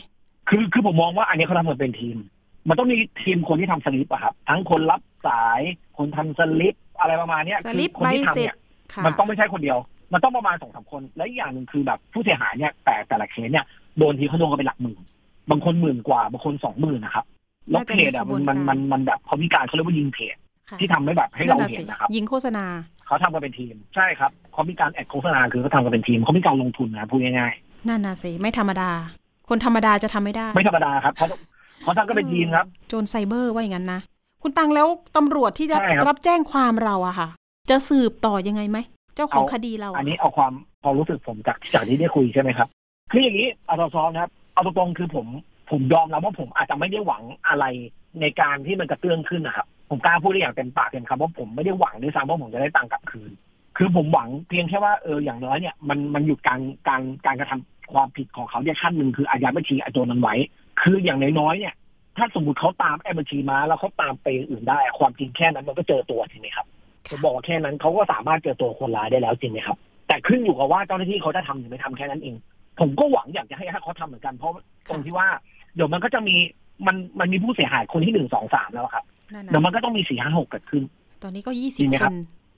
[0.50, 2.18] คือคือผมมองว่าอันนี้เขาทำกันเป็นทีม
[2.70, 5.62] มันต้องมีทีมคนที่ทำสลิปอะครับทั้งคนรับสาย
[5.98, 8.56] คนทำสลิปอะไรประมาณเนี้ยสลิปคือคนใบที่ทำเสร็จเนี่ย
[8.94, 9.78] ค่ะมันต้องไม่ใช่คนเดียว
[10.14, 13.66] มันต้องประมาณสองสามคน และอีกอย่างหนึ่งคือแบบผู้เสียหายเนี่ยแต่แต่ละเคสเนี่ย
[13.98, 15.00] โดนทีเขาโดนกันเป็นหลักหมื่น
[15.50, 17.26] บางคนหมื่นกว่าบางคนสองหมื่นนะครับ
[17.70, 20.36] แล้วเพจอะมันมันมันมันแบบเขามีการเขาเรียกว่ายิงเพจ
[20.70, 22.66] ค่ะที่ทำให้แบบให้เรานั่นน่ะเห็สินนะครับ ยิงโฆษณา
[23.06, 27.54] เขาทำกันเป็นทีมใช่ครับเขามีการแอดโฆษณาคือเขาทำกันเป็นทีมเขามีการลงทุนนะพูดง่าย
[27.88, 28.92] นั่นน่ะสิไม่ธรรมดา
[29.50, 31.28] คนธรรมดาจะทำไม่ได้ๆไม่ธรรมดาครับเขา
[31.84, 34.02] เขาทำกันเป็นทีมครับ โจรไซเบอร์ว่าอย่างนั้นนะ
[34.42, 34.88] คุณตังแล้ว
[35.18, 37.28] ตำรวจที่จะใช่ครับรับแจ้งความเราอะค่ะ
[37.70, 38.78] จะสืบต่อยังไงไหม
[39.16, 42.68] เจ้าของเอาคดีเราะอันนี้เอาความความรู้สึกผมจากจากที่ได้คุยใช่ไหมครับ
[43.12, 45.26] คืออย่างนี้เอาตรงๆนะครับ เอาตรงๆคือผม
[45.72, 47.66] ผมยอมรับว่าผมอาจจะไม่ได้หวังอะไร
[48.22, 53.32] ในการที่มันกระเตื้องขึ้นนะครับ ผมกล้าพูดได้อย่างเต็มปากเต็มคำว่าผมไม่ได้หวังด้วยซ้ำว่าผมจะได้ตังค์กลับคืน
[53.78, 60.36] คือผมหวังเพียงแค่ว่าเอออย่างน้อยเนี่ยมันมันหยุดการการการกระทำความผิดของเขาเนี่ยขั้นหนึ่งคืออายัดบัญชีอาโจรนั้นไว้
[60.82, 61.76] คืออย่างน้อยๆเนี่ย
[62.18, 66.68] ถ้าสมมติเขาตามไอ้บัญชีมาแล้วเขาตามไปอื่นได้ ความจริงแค่นั้นมันก็เจอตัวจริงไหมครับ
[67.10, 69.78] ผมบอกว่าแค่นั้นเขาก็สามารถเจอตัวคนร้ายได้แล้วจริงไหมครับ
[70.08, 72.36] แต่ขึ้นอยู่กับว่าเจ้าหน้าที่เขาจะทำหรือไม่ทำแค่นั้นเอง
[72.80, 74.52] ผมก็หวังอยากจะให้เขาทำเหมือนกันเพราะ
[74.90, 75.28] ตรงที่ว่า
[75.76, 76.36] เดี๋ยวมันก็จะมี
[76.88, 79.04] มันมันมีผู้เสียหายคนที่หนึ่งสองสามแล้วครับ
[79.34, 80.84] นั่นเดี๋ยวมันน่ะก็ต้องมีสี่ห้าหกเกิดขึ้น
[81.24, 82.16] ตอนนี้ก็ยี่จสิริบงไหมคครับน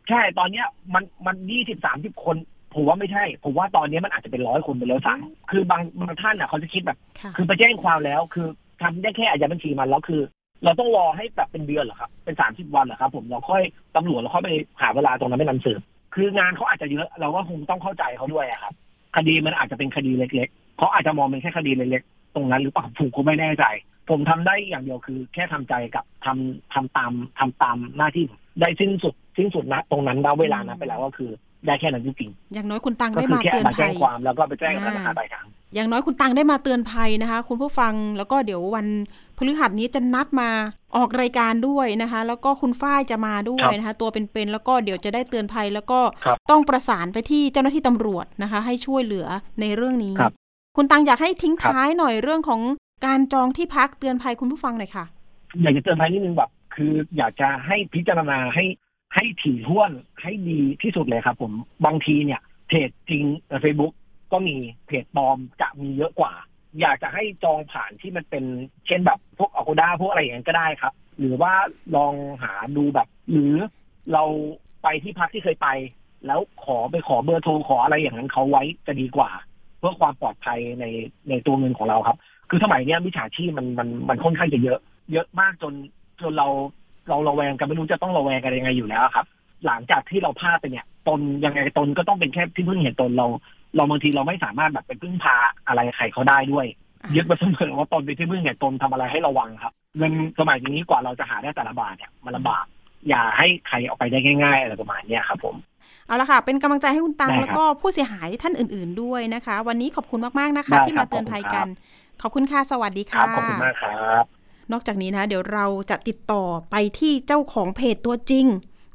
[0.09, 2.35] ใช่ตอนเนี้ยมันมันยี่สิบสามสิบคน
[2.75, 8.47] ผมว่าไม่ใช่ ผมว่าตอนนี้มันอาจจะเป็นร้อยคนไปแล้วซ้ำคือบางบางท่านอะเขาจะคิดแบบค่ะคือไปแจ้งความแล้ว คือ
[8.81, 10.21] ทำได้แค่อายัดบัญชีมันแล้วคือ
[10.63, 13.61] เราต้องรอให้แบบเป็นเดือนเหรอครับ เป็นสามสิบวันเหรอครับ ผมเราค่อย
[13.95, 14.49] ตำรวจเราค่อยไป
[14.81, 15.79] หาเวลาตรงนั้นไม่นำสืบ
[16.15, 18.73] คืองานเขาอาจจะเยอะเราก็คงต้องเข้าใจเขาด้วยอะครับ
[19.15, 23.65] คดีมันอาจจะเป็นคดีเล็กๆเขาอาจจะมองเป็นแค่คดีเล็กๆตรงนั้นหรือเปล่าผมก็ไม่แน่ใจ
[24.09, 31.31] ผมทำได้อย่างเดียวคือ แค่ทำใจกับทำทำตามทำตามหน้าที่ผมได้สิ้นสุดสิ้นสุดนะตรงนั้นณเวลานั้นไปแล้วก็คือ
[31.67, 35.45] ได้แค่นั้นจริงอย่างน้อยคุณตังๆก็ได้คือมาแค่เตือนมาภัแจ้งยความแล้วก็ไปแจ้งธนาคารอ่าปลายทาง
[35.75, 38.87] อย่างน้อยคุณตังได้มาเตือนภัยนะคะ คุณผู้ฟังแล้วก็เดี๋ยววัน
[39.37, 40.49] พฤหัสนี้จะนัดมา
[40.95, 49.27] ออกรายการด้วยนะคะ แล้วก็คุณฝ้ายจะมาด้วยนะคะ ตัวเป็นๆแล้วก็เดี๋ยวจะได้เตือนภัยแล้วก็ครับต้องประสานไปที่เจ้าหน้าที่ตำรวจนะคะ ให้ช่วยเหลือ
[49.61, 50.33] ในเรื่องนี้ครับ
[50.77, 52.61] คุณตังอยากให้ทิ้งครับท้ายหน่อยเรื่องของ
[53.05, 55.05] การจองที่พักเตือนภัยคุณผู้ฟังหน่อยค่ะ
[55.61, 58.63] อยากจะเตือนภัยนิดนึงแบบคืออยากจะให้พิจารณาให้
[59.15, 61.51] ให้ถี่ถ้วนให้ดีที่สุดเลยครับผม
[61.85, 63.23] บางทีเนี่ยเพจจริง
[63.61, 63.93] เฟซบุ๊ก
[64.31, 64.55] ก็มี
[64.87, 66.33] เพจปลอมจะมีเยอะกว่า
[66.81, 68.43] อยากจะให้จองผ่านที่มันเป็น
[68.87, 71.53] เช่นแบบพวกอ g กด้าพวกอะไรอย่างนั้นก็ได้ครับ หรือว่า
[71.95, 73.53] ลองหาดูแบบ หรือ
[74.13, 74.23] เรา
[74.83, 75.67] ไปที่พักที่เคยไป
[76.25, 79.29] แล้วขอไปขอเบอร์โทรขออะไรอย่างนั้นเขาไว้จะดีกว่า
[79.79, 80.85] เพื่อความปลอดภัยใน
[81.29, 82.17] ในตัวเงินของเราครับ
[82.49, 84.79] คือสมัยนี้มิจฉาชีพมันมันมันค่อนข้างจะเยอะ
[85.13, 85.73] เยอะมากจน
[86.21, 86.47] จนเรา
[87.09, 89.25] เราระแวงกันไม่รู้จะต้องระแวงกันยังไงอยู่แล้วครับ
[89.65, 93.27] หลังจากที่เราพลาดไปเนี่ย ตนยังไงตนก็ต้องเป็นแค่ที่พึ่งเห็นตนเรา
[93.75, 95.35] เราบางทีเราไม่สามารถแบบไปพึ่งพา
[95.67, 96.65] อะไรใครเขาได้ด้วย
[97.03, 102.65] อ่ายึดมาเสมอว่าตนเป็นที่พึ่งเห็นตนทำอะไรให้ระวังครับเงินสมัยนี้กว่าเราจะหาได้แต่ละบาทเนี่ยมันลำบาก
[103.09, 105.55] อย่าให้ใครเอาไปได้ง่าย ๆ อะไรประมาณเนี้ยครับผม
[106.07, 111.67] เอาละค่ะ เป็นกำลังใจให้คุณตังได้ครับแล้วก็ผู้เสียหายท่านอื่น ๆด้วยนะคะ วันนี้ขอบคุณมากๆนะคะได้ที่ครัมาบเตือนภัยขอบคุณคกัรันบ
[112.21, 113.91] ขอบคุณค่ะ สวัสดีคค่ะรับขอบคุณมากครั
[114.23, 114.34] บ
[114.71, 118.45] นอกจากนี้นะเดี๋ยวเราจะติดต่อไปที่เจ้าของเพจตัวจริง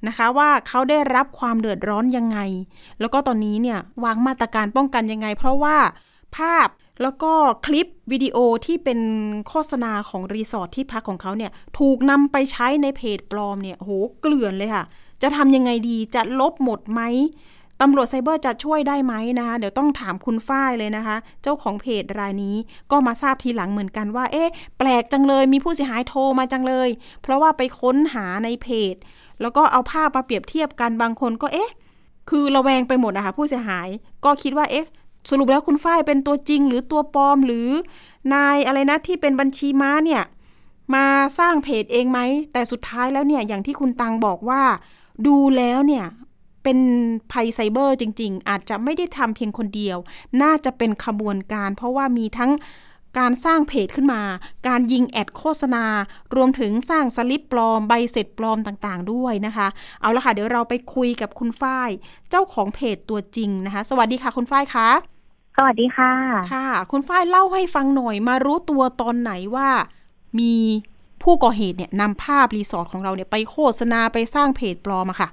[0.09, 2.39] นะคะ ว่าเขาได้รับความเดือดร้อนยังไง
[3.01, 5.77] แล้วก็ตอนนี้เนี่ยวางมาตรการป้องกันยังไง เพราะว่า
[6.37, 6.69] ภาพ
[7.03, 7.33] แล้วก็
[7.67, 9.01] คลิปวิดีโอที่เป็น
[9.49, 14.85] โฆษณาของรีสอร์ทที่พักของเขาเนี่ยถูกนำไปใช้ในเพจปลอมเนี่ยโหเกลื่อนเลยค่ะ
[15.23, 17.01] จะทำยังไงดีจะลบหมดไหม
[17.81, 22.57] ตำรวจไซเบอร์จะช่วยได้ไหมนะคะ เดี๋ยวต้องถามคุณฝ้ายเลยนะคะ เจ้าของเพจรายนี้
[22.91, 26.89] ก็มาทราบทีหลังเหมือนกันว่า เอ๊ะ แปลกจังเลย มีผู้เสียหายโทรมาจังเลย
[27.23, 28.95] เพราะว่าไปค้นหาในเพจ
[29.41, 31.71] แล้วก็เอาภาพมาเปรียบเทียบกัน บางคนก็ เอ๊ะ
[32.31, 33.89] คือระแวงไปหมดนะคะผู้เสียหาย
[34.25, 34.87] ก็คิดว่า เอ๊ะ
[35.31, 37.69] สรุปแล้วคุณฝ้ายเป็นตัวจริง หรือตัวปลอม หรือ
[38.35, 40.23] นายอะไรนะที่เป็นบัญชีม้าเนี่ย
[40.95, 41.07] มา
[41.39, 42.21] สร้างเพจเองไหม
[42.53, 44.63] แต่สุดท้ายแล้วเนี่ย อย่างที่คุณตังบอกว่า
[45.27, 46.05] ดูแล้วเนี่ย
[46.63, 46.79] เป็น
[47.33, 49.99] ภัยไซเบอร์จริง ๆ อาจจะไม่ได้ทำเพียงคนเดียว
[50.43, 52.53] น่าจะเป็นขบวนการ เพราะว่ามีทั้ง
[53.19, 54.23] การสร้างเพจขึ้นมา
[54.69, 55.85] การยิง ad โฆษณา
[56.35, 59.69] รวมถึงสร้างสลิปปลอม ใบเสร็จปลอมต่างๆ ด้วยนะคะ
[60.01, 61.91] เอาละค่ะ เดี๋ยวเราไปคุยกับคุณฝ้าย
[62.31, 64.89] เจ้าของเพจตัวจริงนะคะ สวัสดีค่ะคุณฝ้ายคะ
[65.57, 66.13] สวัสดีค่ะ
[66.53, 69.69] ค่ะ คุณฝ้ายเล่าให้ฟังหน่อย มารู้ตัวตอนไหนว่า
[70.39, 70.55] มี
[71.23, 75.29] ผู้ก่อเหตุเนี่ยนำภาพรีสอร์ทของเราเนี่ยไปโฆษณาไปสร้างเพจปลอมอะค่ะ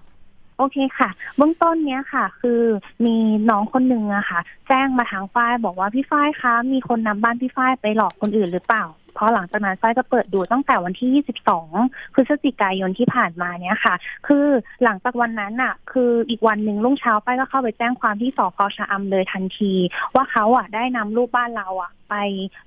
[0.58, 2.62] โอเคค่ะ เบื้องต้นเนี้ยค่ะ คือ
[3.06, 3.16] มี
[3.50, 8.84] น้องคนหนึ่งอะค่ะ แจ้งมาทางฝ้ายบอกว่าพี่ฝ้ายคะมีคนนำบ้านพี่ฝ้ายไปหลอกคนอื่นหรือเปล่า
[9.18, 13.96] พราะหลังจากนั้นฝ้ายก็เปิดดูตั้งแต่วันที่ 22 พฤศจิกายนที่ผ่านมาเนี้ยค่ะ
[14.28, 14.46] คือ
[14.84, 19.74] หลังจากวันนั้นอะคืออีกวันหนึ่งรุ่งเช้าฝ้ายก็เข้าไปแจ้งความที่สพชะอำเลยทันที
[20.16, 22.16] ว่าเขาอะได้นำรูปบ้านเราอะไป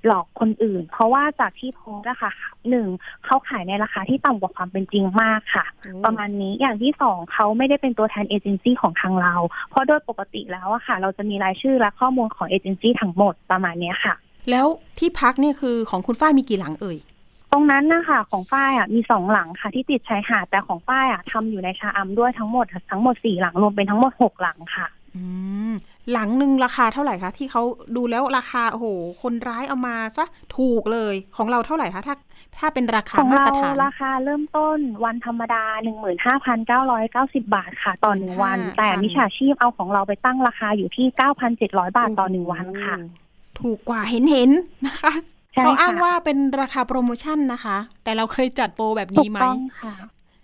[0.05, 2.31] หลอกคนอื่น เพราะว่าจากที่โพสต์อะค่ะ
[2.69, 2.87] หนึ่ง
[3.25, 5.65] เขาขายในราคาที่ต่ำกว่าความเป็นจริงมากค่ะ
[6.05, 9.35] ประมาณนี้อย่างที่สองเขาไม่ได้เป็นตัวแทนเอเจนซี่ของทางเรา
[9.69, 14.15] เพราะโดยปกติแล้วอะค่ะ เราจะมีรายชื่อและข้อมูลของเอเจนซี่ทั้งหมดประมาณเนี้ยค่ะ
[14.49, 14.65] แล้ว
[14.99, 16.97] ที่พักเนี่ยคือของคุณฝ้ายมีกี่หลังเอ่ย
[17.51, 25.23] ตรงนั้นนะคะของฝ้ายอะมีสองหลังค่ะที่ติดชายหาดแต่ของฝ้ายอะทำอยู่ในชาอัมด้วยทั้งหมด ทั้งหมดสี่หลังรวมเป็นทั้งหมดหกหลังค่ะ อื
[25.69, 25.73] ม
[26.11, 27.61] หลังหนึ่งราคาเท่าไหร่คะที่เขา
[27.95, 28.85] ดูแล้วราคาโอ้โห
[29.21, 30.25] คนร้ายเอามาซะ
[30.57, 32.15] ถูกเลยของเราเท่าไหร่คะถ้า
[32.57, 43.20] ถ้าเป็นราคาของมาเราตรฐานราคาเริ่มต้นวันธรรมดาหนึ่งหมื่นห้าพันเก้าร้อยเก้าสิบาทค่ะต่อหนึ่งวัน15,000แต่มิจฉาชีพเอาของเราไปตั้งราคาอยู่ที่เก้าพันเจ็ดร้อยบาทต่อหนึ่งวันค่ะโอ้โห
[43.61, 45.13] ถูกกว่าเห็นเห็นๆนะคะ
[45.53, 49.93] ใช่เขาอ้างค่ะว่าเป็นราคาโปรโมชั่นนะคะ แต่เราเคยจัดโปรแบบถูนี้กไหมต้องค่ะ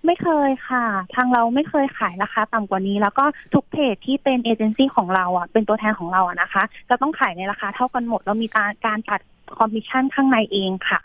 [0.06, 9.22] ไม่เคยค่ะ ทางเราไม่เคยขายราคาต่ำกว่านี้ แล้วก็ทุกเพจที่เป็นเอเจนซี่ของเราอะเป็นตัวแทนของเราอะนะคะ จะต้องขายในราคาเท่ากันหมดแล้วมีการการตัด
[9.58, 11.00] คอมมิชชั่นข้างในเองค่ะ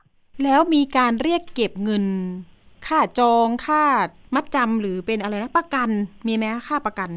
[0.45, 2.05] แล้วมีการเรียกเก็บเงิน
[2.87, 3.83] ค่าจองค่า
[4.35, 5.89] มัดจำหรือเป็นอะไรนะประกัน
[6.27, 7.11] มีไหมค่าประกัน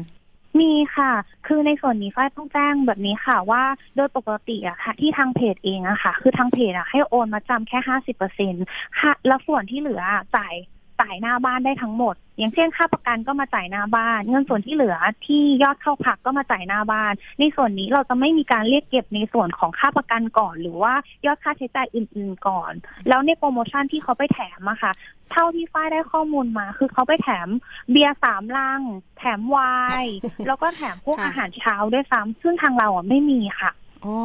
[0.60, 1.12] มีค่ะ
[1.46, 3.62] คือในส่วนนี้ฝ้ายต้องแจ้งแบบนี้ค่ะว่า
[3.96, 8.54] โดยปกติอะค่ะ ที่ทางเพจเองอะค่ะ คือทางเพจอะให้โอนมาจำแค่ห้าสิบเปอร์เซ็น
[9.00, 10.02] ค่ะแล้วส่วนที่เหลือ
[10.36, 10.54] จ่าย
[11.00, 20.94] จ่ายหน้าบ้านได้ทั้งหมด อย่างเช่นค่าประกันก็มาจ่ายหน้าบ้าน เงินส่วนที่เหลือที่ยอดเข้าพักก็มาจ่ายหน้าบ้าน ในส่วนนี้เราจะไม่มีการเรียกเก็บในส่วนของค่าประกันก่อน หรือว่า
[21.26, 22.72] ยอดค่าใช้จ่ายอื่น ๆก่อน
[23.08, 24.92] แล้วในโปรโมชั่นที่เขาไปแถมอะค่ะ
[25.32, 27.48] เท่าที่ฝ้ายได้ข้อมูลมา คือเขาไปแถม
[27.90, 28.80] เบียร์สามลัง
[29.18, 29.58] แถมไว
[30.02, 30.14] น์
[30.46, 33.70] แล้วก็แถมพวกค่ะอาหารเช้าด้วยซ้ำซึ่งทางเราอะไม่มีค่ะ
[34.04, 34.16] อ๋อ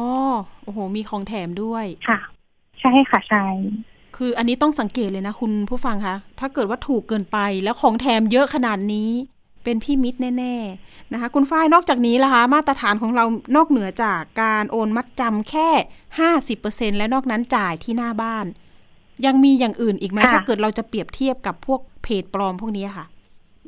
[0.64, 2.18] โอ้โห มีของแถมด้วยค่ะ
[2.80, 3.44] ใช่ค่ะใช่
[4.16, 9.10] คืออันนี้ต้องสังเกตเลยนะคุณผู้ฟังคะถ้าเกิดว่าถูกเกินไปแล้วของแถมเยอะขนาดนี้
[9.64, 13.24] เป็นพี่มิตรแน่ ๆนะคะ คุณฝ้ายนอกจากนี้ล่ะคะมาตรฐานของเรา
[13.56, 15.68] นอกเหนือจากการโอนมัดจำแค่
[16.34, 18.46] 50%และนอกนั้นจ่ายที่หน้าบ้าน
[19.26, 23.06] ยังมีอย่างอื่นอีกไหมค่ะถ้าเกิดเราจะเปรียบเทียบกับพวกเพจปลอมพวกนี้ค่ะ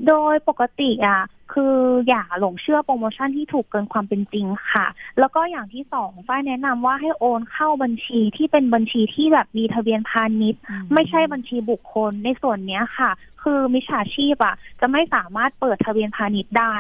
[0.09, 1.77] โดยปกติอะคือ
[2.09, 4.87] อย่าหลงเชื่อโปรโมชั่นที่ถูกเกินความเป็นจริงค่ะ
[5.19, 10.61] แล้วก็อย่างที่สองฝ้ายแนะนำว่าให้โอนเข้าบัญชีที่เป็นบัญชีที่แบบมีทะเบียนพาณิชย์
[10.93, 13.11] ไม่ใช่บัญชีบุคคลในส่วนเนี้ยค่ะ
[13.43, 16.77] คือมิจฉาชีพอะ จะไม่สามารถเปิดทะเบียนพาณิชย์ได้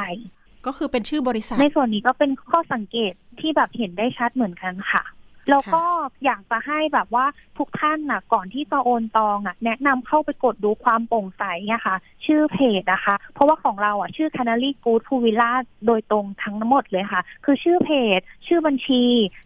[0.66, 5.02] ก็คือเป็นชื่อบริษัท ในส่วนนี้ก็เป็นข้อสังเกตที่แบบเห็นได้ชัดเหมือนกันค่ะ
[5.50, 5.84] แล้วก็
[6.24, 7.26] อยากจะให้แบบว่า
[7.58, 15.52] ทุกท่านน่ะก่อนที่จะโอนตองอะแนะนำเข้าไปกดดูความโปร่งใสอะค่ะชื่อเพจนะคะ เพราะว่าของเราอะชื่อ Canary Good p o o Villa
[15.86, 19.02] โดยตรงทั้งหมดเลยค่ะ คือชื่อเพจ ชื่อบัญชี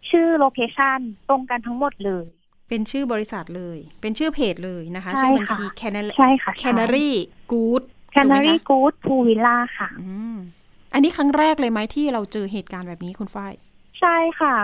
[0.09, 2.25] ชื่อโลเคชันตรงกันทั้งหมดเลย
[2.69, 7.09] เป็นชื่อบริษัทเลย เป็นชื่อเพจเลยนะคะใช่ชื่อบัญชีค่ะ Canary ใช่ค่ะใช่ Canary
[7.51, 7.83] Good
[8.15, 10.37] Canary Good p o o Villa ค่ะอืม
[10.93, 13.53] อันนี้ครั้งแรกเลยไหมที่เราเจอเหตุการณ์แบบนี้คุณฝ้าย
[13.99, 14.55] ใช่ค่ะ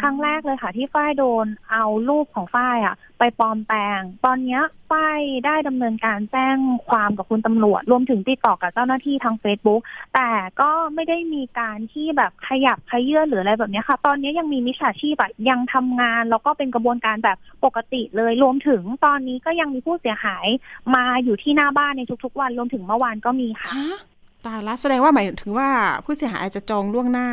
[0.00, 6.56] ครั้งแรกเลยค่ะ ที่ฝ้ายโดนเอารูปของฝ้ายอะ ไปปลอมแปลง ตอนเนี้ยฝ้ายได้ดำเนินการแจ้ง
[6.88, 9.80] ความกับคุณตำรวจ รวมถึงติดต่อกับเจ้าหน้าที่ทาง Facebook
[10.14, 10.30] แต่
[10.60, 20.46] ก็ไม่ได้มีการที่แบบขยับขยื่นหรืออะไรแบบเนี้ยค่ะ ตอนนี้ยังมีมิจฉาชีพอะยังทำงาน แล้วก็เป็นกระบวนการแบบปกติเลย รวมถึงตอนนี้ก็ยังมีผู้เสียหาย
[20.94, 23.98] มาอยู่ที่หน้าบ้านในทุกๆ วัน รวมถึงเมื่อวานก็มีค่ะฮะ
[24.46, 25.68] ตายละแสดงว่าหมายถึงว่า
[26.04, 27.28] ผู้เสียหายอาจจะจองล่วงหน้า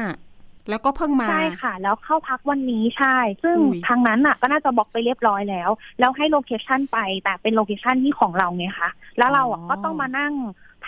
[0.70, 5.70] แล้วก็เพิ่งมา ใช่ค่ะ แล้วเข้าพักวันนี้ใช่ ซึ่งอุ้ยทางนั้นอะ ก็น่าจะบอกไปเรียบร้อยแล้ว
[6.00, 10.34] แล้วให้โลเคชันไป แต่เป็นโลเคชันที่ของเราไงคะ แล้วเราอะก็ต้องมานั่ง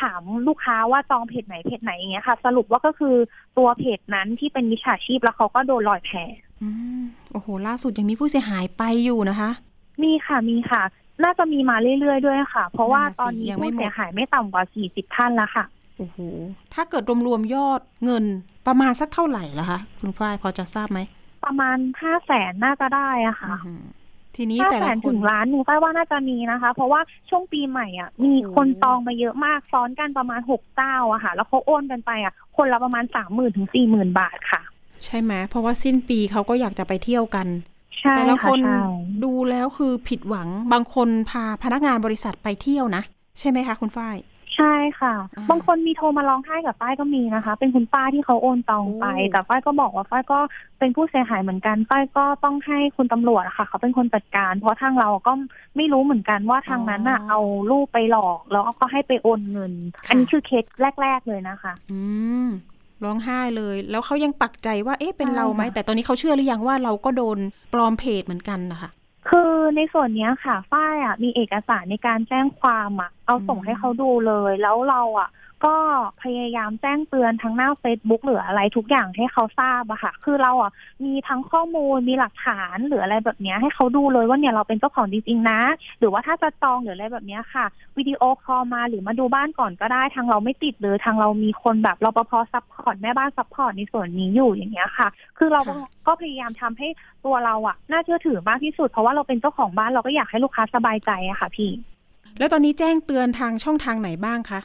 [0.02, 3.16] ถามลูกค้าว่าจองเพจไหนเพจไหนอย่างเงี้ยค่ะ สรุปว่าก็คือ
[3.58, 6.12] ตัวเพจนั้นที่เป็นมิจฉาชีพแล้วเขาก็โดนลอยแพ
[6.62, 9.50] อืมโอ้โห ล่าสุดยังมีผู้เสียหายไปอยู่นะคะ
[10.04, 10.84] มีค่ะมีค่ะ
[11.24, 15.66] น่าจะมีมาเรื่อยๆด้วยค่ะ เพราะว่านั่นน่ะสิตอนนี้ยังไม่ผู้หมดเสียหายไม่ต่ำกว่าสี่สิบท่านแล้วค่ะ
[15.98, 16.18] โอ้โห
[16.74, 18.26] ถ้าเกิดรวมๆยอดเงิน
[18.68, 21.00] ประมาณสักเท่าไหร่ละคะ คุณฝ้ายพอจะทราบไหม
[21.46, 23.84] ประมาณห้าแสนน่าจะได้อะค่ะอื้อหือ
[24.36, 34.62] ทีนี้ห้าแต่แสละนคถึนงล้านหนูฝ้ายว่าน่าจะมีนะคะ เพราะว่าช่วงปีใหม่อะ มีโอ้โหคนจองมาเยอะมากซ้อนกันประมาณหกเจ้าอะค่ะ แล้วเขาโอนกันไปอะ คนละประมาณสามหมื่นถึงสี่หมื่นบาทค่ะ
[35.06, 37.48] ใช่ไหมเพราะว่าสิ้นปีเขาก็อยากจะไปเที่ยวกัน
[38.00, 38.78] ใช่แต่ละคค่ะนใช่
[39.24, 43.04] ดูแล้วคือผิดหวังบางคนพาพนักงานบริษัทไปเที่ยวนะ
[43.40, 44.18] ใช่ไหมคะ คุณฝ้าย
[44.56, 50.40] ใช่ค่ะอ่าบางคนมีโทรมาร้องไห้กับฝ้ายก็มีนะคะ เป็นคุณป้าที่เขาโอนตองไปโอ้แต่ฝ้ายก็บอกว่าฝ้ายก็
[50.80, 55.34] เป็นผู้เสียหายเหมือนกันฝ้ายก็ต้องให้คุณตำรวจอะค่ะ เขาเป็นคนจัดการ เพราะทางเราก็
[55.78, 57.40] ไม่รู้เหมือนกันว่าทางนั้นอะเอา
[57.72, 59.74] ลูกไปหลอกแล้วก็ให้ไปโอนเงิน
[60.10, 60.66] อันนี้คือเคส
[61.02, 62.02] แรก ๆเลยนะคะ อื
[62.46, 62.50] ม
[63.04, 67.38] ร้องไห้เลย แล้วเขายังปักใจว่าเอ๊ะเป็นใช่เราไหมค่ะแต่ตอนนี้เขาเชื่อหรือยังว่าเราก็โดน
[67.74, 68.90] ปลอมเพจเหมือนกันนะคะ
[69.66, 75.30] คือในส่วนเนี้ยค่ะฝ้ายอะมีเอกสารในการแจ้งความอะ เอาส่งให้เขาดูเลย แล้วเราอะ
[75.66, 75.78] ก็
[76.24, 80.72] พยายามแจ้งเตือนทั้งหน้า Facebook หรืออะไรทุกอย่างให้เขาทราบอะค่ะ คือเราอะ
[81.06, 85.60] มีทั้งข้อมูลมีหลักฐานหรืออะไรแบบเนี้ยให้เขาดูเลยว่าเนี่ยเราเป็นเจ้าของจริงๆนะ
[86.00, 87.66] หรือว่าถ้าจะจองหรืออะไรแบบเนี้ยค่ะ
[87.98, 95.74] video call มาหรือมาดูบ้านก่อนก็ได้ ทางเราไม่ติดเลยทางเรามีคนแบบรปภ support แม่บ้าน support ในส่วนนี้อยู่อย่างเงี้ยค่ะ คือเราก็
[96.08, 96.88] ก็พยายามทำให้
[97.26, 101.72] ตัวเราอะน่าเชื่อถือมากที่สุดเพราะว่าเราเป็นเจ้าของบ้านเราก็อยากให้ลูกค้าสบายใจอะค่ะพี่
[102.40, 104.60] แล้วตอนนี้แจ้งเตือนทางช่องทางไหนบ้างคะ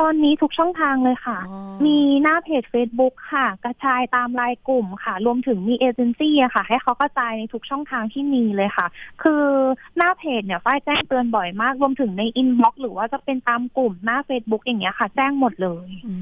[0.00, 8.86] ตอนนี้ทุกช่องทางเลยค่ะ อ๋อ มีหน้าเพจ Facebook ค่ะ กระจายตามรายกลุ่มค่ะ รวมถึงมีเอเจนซี่อะค่ะ ให้เขากระจายในทุกช่องทางที่มีเลยค่ะ
[9.22, 9.44] คือ
[9.96, 16.14] หน้าเพจเนี่ยฝ้ายแจ้งเตือนบ่อยมาก รวมถึงในอินบ็อกซ์หรือว่าจะเป็นตามกลุ่มหน้า Facebook อย่างเงี้ยค่ะ แจ้งหมดเลย อื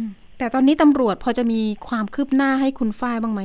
[0.00, 0.02] ม
[0.38, 3.42] แต่ตอนนี้ตำรวจพอจะมีความคืบหน้าให้คุณฝ้ายบ้างไหม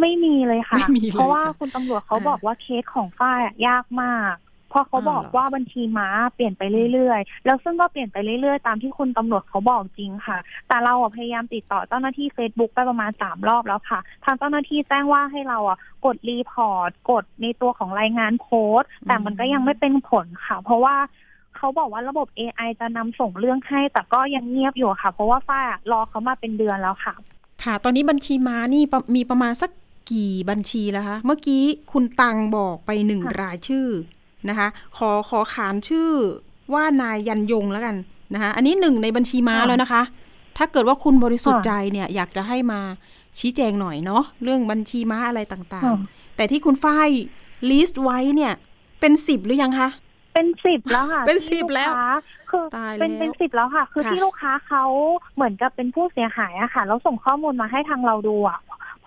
[0.00, 4.34] ไม่มีเลยค่ะ ไม่มีเลยเพราะว่าค่ะคุณตำรวจเขาอ่า บอกว่าเคสของฝ้ายอะยากมาก
[4.68, 20.96] เพราะเขาอ่าบอกเหรอว่าบัญชีม้าเปลี่ยนไปเรื่อยๆ แล้วซึ่งก็เปลี่ยนไปเรื่อยๆ ตามที่คุณตำรวจเขาบอกจริงค่ะ แต่เราอะพยายามติดต่อเจ้าหน้าที่ Facebook ไปประมาณสามรอบแล้วค่ะ ทางเจ้าหน้าที่แจ้งว่าให้เราอะกด report กดในตัวของรายงานโพสต์แต่มันก็ยังไม่เป็นผลค่ะ เพราะว่า
[21.56, 27.14] เขาบอกว่าระบบ AI จะนำส่งเรื่องให้ แต่ก็ยังเงียบอยู่ค่ะ เพราะว่าฝ้ายอะรอเขามาเป็นเดือนแล้วค่ะ
[27.64, 29.70] ค่ะ ตอนนี้บัญชีม้านี่ประมีประมาณสัก
[30.10, 33.86] กี่บัญชีแล้วคะ เมื่อกี้คุณตังบอกไปหนึ่งค่ะรายชื่อ
[34.48, 36.08] นะคะขอขอขานชื่อ
[36.74, 37.96] ว่านายยันยงแล้วกัน
[38.34, 40.02] นะคะอันนี้หนึ่งในบัญชีม้าแล้วนะคะ
[40.56, 42.80] ถ้าเกิดว่าคุณบริสุทธิ์ใจเนี่ยอยากจะให้มา
[43.38, 47.08] ชี้แจงหน่อยเนาะเรื่องบัญชีม้าอะไรต่างค่ะๆแต่ที่คุณฝ้าย
[47.70, 48.52] ลิสต์ไว้เนี่ย
[49.00, 49.88] เป็นสิบหรือยังคะ
[50.34, 52.10] เป็นสิบแล้วค่ะ เป็นที่สิบแล้วกค้า
[52.50, 54.84] คือตายเป็นแล้วเป็นสิบแล้วค่ะ คือค่ะที่ลูกค้าเขา
[55.34, 58.58] เหมือนกับเป็นผู้เสียหายอะค่ะแล้วส่งข้อมูลมาให้ทางเราดูอะ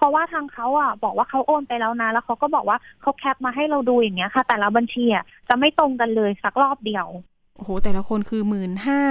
[0.02, 7.08] เพราะว่าทางเขาอะบอกว่าเขาโอนไปแล้วนะ แล้วเขาก็บอกว่าเขาแคปมาให้เราดูอย่างเงี้ยค่ะ แต่ละบัญชีอะจะไม่ตรงกันเลยสักรอบเดียว
[7.56, 9.02] โอ้โห แต่ละคนคือหมื่นห้า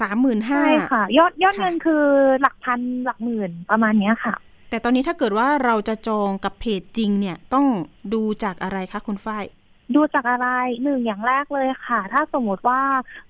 [0.00, 2.04] สามหมื่นห้าใช่ค่ะ ยอดยอดค่ะเงินคือ
[2.40, 4.34] หลักพันหลักหมื่นประมาณเนี้ยค่ะ
[4.70, 7.66] แต่ตอนนี้ถ้าเกิดว่าเราจะจองกับเพจจริงเนี่ยต้อง
[8.14, 9.44] ดูจากอะไรคะคุณฝ้าย
[9.96, 10.48] ดูจากอะไร
[10.82, 12.80] หนึ่งอย่างแรกเลยค่ะ ถ้าสมมติว่า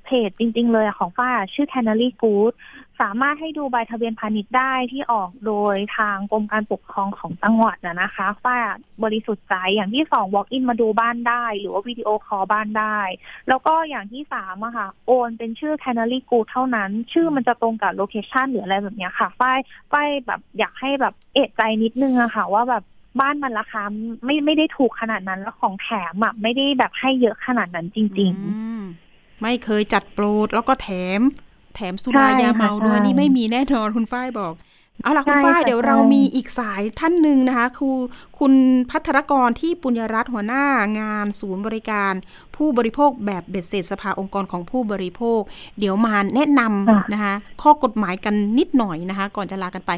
[0.04, 2.52] เพจจริง ๆ เลยของฝ้ายชื่อ Canary Good
[3.00, 8.62] สามารถให้ดูใบทะเบียนพาณิชย์ได้ที่ออกโดยทางกรมการปกครองของจังหวัดนะนะคะฝ้าย
[9.04, 12.98] บริสุทธิ์ใจอย่างที่สอง walk in มาดูบ้านได้ หรือว่า video call บ้านได้
[13.48, 19.58] แล้วก็อย่างที่สามอะค่ะ โอนเป็นชื่อ Canary Good เท่านั้น ชื่อมันจะตรงกับ location หรืออะไรแบบนี้ค่ะฝ้าย
[19.92, 22.84] ฝ้ายแบบอยากให้แบบเอะใจนิดนึงอะค่ะ ว่าแบบ
[23.20, 23.82] บ้านมันราคา
[24.24, 28.82] ไม่ไม่ได้ถูกขนาดนั้นแล้วของแถมอะไม่ได้แบบให้เยอะขนาดนั้นจริงอืม
[29.42, 31.20] ไม่เคยจัดโปรดแล้วก็แถม
[31.76, 34.54] แถมสุรายาเมาด้วยใช่ค่ะนี่ไม่มีแน่นอนคุณฝ้ายบอก
[35.02, 37.96] เอาล่ะคุณใช่ฝ้ายค่ะเดี๋ยวเราใช่มีอีกสายท่านหนึ่งนะคะคือ
[38.38, 38.52] คุณ
[38.90, 40.64] พัทรกรที่ปุญญรัตน์หัวหน้า
[41.00, 42.12] งานศูนย์บริการ
[42.56, 45.40] ผู้บริโภคแบบเบ็ดเสร็จสภาองค์กรของผู้บริโภค
[45.78, 49.90] เดี๋ยวมาแนะนำนะคะ ข้อกฎหมายกันนิดหน่อยนะคะ ก่อนจะลากันไป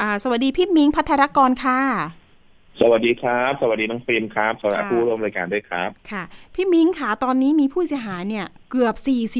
[0.00, 1.80] อ่าสวัสดีพี่มิงพัทรกรค่ะ
[2.80, 6.22] สวัสดีครับ สวัสดีน้องฟิล์มครับสวัสดีค่ะผู้ร่วมรายการด้วยครับ ค่ะ
[6.54, 8.94] พี่มิงค่ะตอนนี้มีผู้เสียหายเนี่ย เกือบ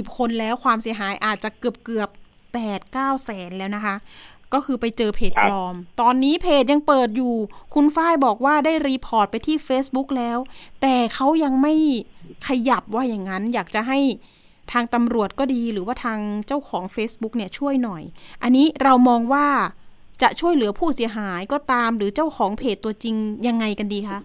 [0.07, 2.09] 40 คนแล้วความเสียหายอาจจะเกือบเกือบ
[2.53, 3.94] แปดเก้าแสนแล้วนะคะ
[4.53, 7.35] ก็คือไปเจอเพจครับปลอม ตอนนี้เพจยังเปิดอยู่
[7.75, 10.38] คุณฝ้ายบอกว่าได้รีพอร์ตไปที่ Facebook แล้ว
[10.83, 11.75] แต่เขายังไม่
[12.49, 13.99] ขยับว่าอย่างนั้น อยากจะให้
[14.72, 18.03] ทางตำรวจก็ดีหรือว่าทางเจ้าของ Facebook เนี่ยช่วยหน่อย
[18.42, 19.46] อันนี้เรามองว่า
[20.22, 23.14] จะช่วยเหลือผู้เสียหายก็ตาม หรือเจ้าของเพจตัวจริง
[23.46, 24.20] ยังไงกันดีคะ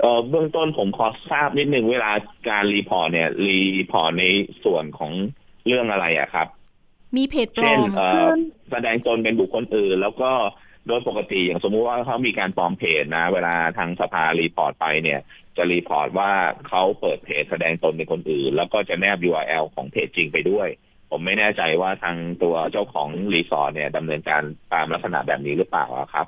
[0.00, 2.10] เอ่อเบื้องต้นผมขอทราบนิดนึงเวลา
[2.48, 4.24] การ report เนี่ย report ใน
[4.64, 5.12] ส่วนของ
[5.66, 6.46] เรื่องอะไรอะครับ
[7.16, 8.26] มีเพจปลเช่น เอ่อ
[8.70, 10.30] แสดงตนเป็นบุคคลอื่น แล้วก็
[10.86, 15.20] โดยปกติอย่างสมมุติว่าเขามีการปลอมเพจนะ เวลาทางสภา report ไปเนี่ย
[15.56, 16.32] จะ report ว่า
[16.68, 20.68] เขาเปิดเพจแสดงตนเป็นคนอื่น แล้วก็จะแนบ URL ของเพจจริงไปด้วย
[21.14, 26.26] ผมไม่แน่ใจว่าทางตัวเจ้าของรีสอร์ทเนี่ยดำเนินการตามลักษณะแบบนี้หรือเปล่าอะครับ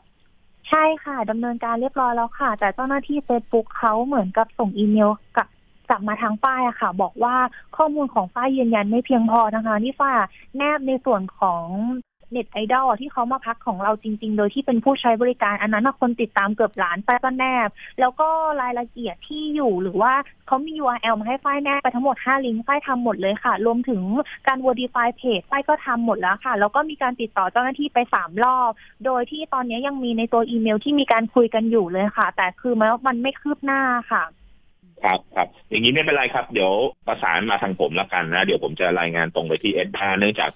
[0.69, 5.49] ใช่ค่ะดำเนินการเรียบร้อยแล้วค่ะ แต่เจ้าหน้าที่ Facebook เขาเหมือนกับส่งอีเมลกลับ
[5.91, 7.37] กลับมาทางฝ้ายอะค่ะ บอกว่า
[7.77, 10.17] ข้อมูลของฝ้ายยืนยันไม่เพียงพอนะคะที่ฝ้าย
[10.57, 11.65] แนบในส่วนของ
[12.31, 17.69] เน็ตไอดอลที่เขามาพักของเราจริง ๆ โดยที่เป็นผู้ใช้บริการ อันนั้นคนติดตามเกือบล้านฝ้ายก็แนบ
[18.01, 18.29] แล้วก็
[18.61, 20.13] รายละเอียดที่อยู่หรือว่า
[20.47, 24.03] เขามี URL มาให้ฝ้ายแนบไปทั้งหมด 5 ลิงก์ฝ้ายทำหมดเลยค่ะ รวมถึง
[24.47, 28.71] การ verify page ฝ้ายก็ทำหมดแล้วค่ะ แล้วก็มีการติดต่อเจ้าหน้าที่ไป 3 รอบ
[29.05, 33.83] โดยที่ตอนนี้ยังมีในตัวอีเมลที่มีการคุยกันอยู่เลยค่ะ แต่คือมันมันไม่คืบหน้า
[34.13, 34.25] ค่ะ
[35.05, 36.73] ครับครับอย่างนี้ไม่เป็นไรครับ เดี๋ยว
[37.07, 40.51] ประสานมาทางผมแล้วกันนะ เดี๋ยวผมจะรายงานตรงไปที่เอ็ดดาเนื่องจาก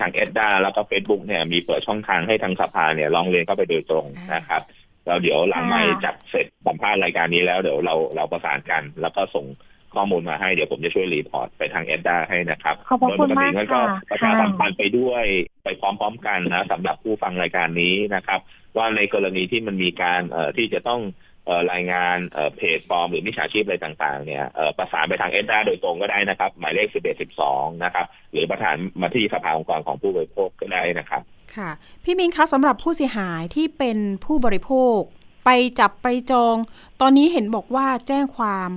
[0.00, 4.62] ทางเอ็ดดาแล้วก็ Facebook เนี่ยมีเปิดช่องทางให้ทางสภาเนี่ยร้องเรียนเข้าไปโดยตรงนะครับ
[5.06, 9.46] แล้วเดี๋ยวหลังไม่ค่ะจัดเสร็จสัมภาษณ์รายการนี้แล้วเดี๋ยวเราเราประสานกัน แล้วก็ส่ง
[9.94, 15.24] ข้อมูลมาให้เดี๋ยวผมจะช่วย report ไปทาง ETDA ให้นะครับขอบพระคุณมากค่ะ โดยปกติงั้นก็ประชาสัมพันธ์ไปด้วย
[15.64, 18.40] ไปพร้อมๆกันนะสำหรับผู้ฟังรายการนี้นะครับ
[18.76, 21.35] ว่าในกรณีที่มันมีการเอ่อที่จะต้องเอ่อ
[21.72, 31.22] รายงานเอ่อเพจปลอมหรือมิจฉาชีพอะไรต่างๆเนี่ยเอ่อประสานไปทาง ETDA โดยตรงก็ได้นะครับ หมายเลข 11 12 นะครับ หรือประสานมาที่สภาองค์กรของผู้บริโภคก็ได้นะครับ
[31.56, 31.70] ค่ะ
[32.04, 34.98] พี่มิงคะสำหรับผู้เสียหายที่เป็นผู้บริโภค
[35.44, 36.56] ไปจับไปจอง
[37.00, 38.70] ตอนนี้เห็นบอกว่าแจ้งความ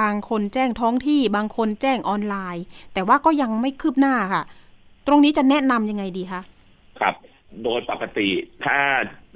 [0.00, 4.42] บางคนแจ้งท้องที่ บางคนแจ้งออนไลน์ แต่ว่าก็ยังไม่คืบหน้าค่ะ
[5.06, 6.40] ตรงนี้จะแนะนำยังไงดีคะ
[7.00, 7.14] ครับ
[7.64, 8.28] โดยปกติ
[8.64, 8.78] ถ้า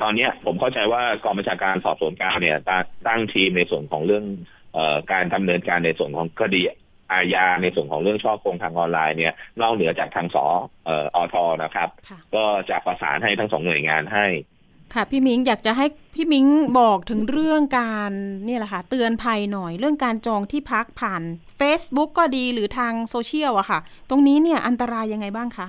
[0.02, 4.24] ตอนเนี้ยผมเข้าใจว่ากองบัญชาการสอบสวนกลางเนี่ยตั้งตั้งทีมในส่วนของเรื่อง
[4.74, 6.62] เอ่อการดำเนินการในส่วนของคดี
[7.12, 10.44] อาญาในส่วนของเรื่องช่อโกงทางออนไลน์เนี่ยนอกเหนือจากทางสอ
[10.86, 14.26] เอ่ออทนะครับค่ะก็จะประสานให้ทั้งสองหน่วยงานให้
[14.94, 16.46] ค่ะพี่มิงอยากจะให้พี่มิง
[16.80, 18.12] บอกถึงเรื่องการ
[18.44, 21.22] เนี่ยแหละค่ะเตือนภัยหน่อย เรื่องการจองที่พักผ่าน
[21.60, 23.78] Facebook ก็ดีหรือทางโซเชียลอะค่ะ
[24.10, 25.66] ตรงนี้เนี่ยอันตรายยังไงบ้างคะ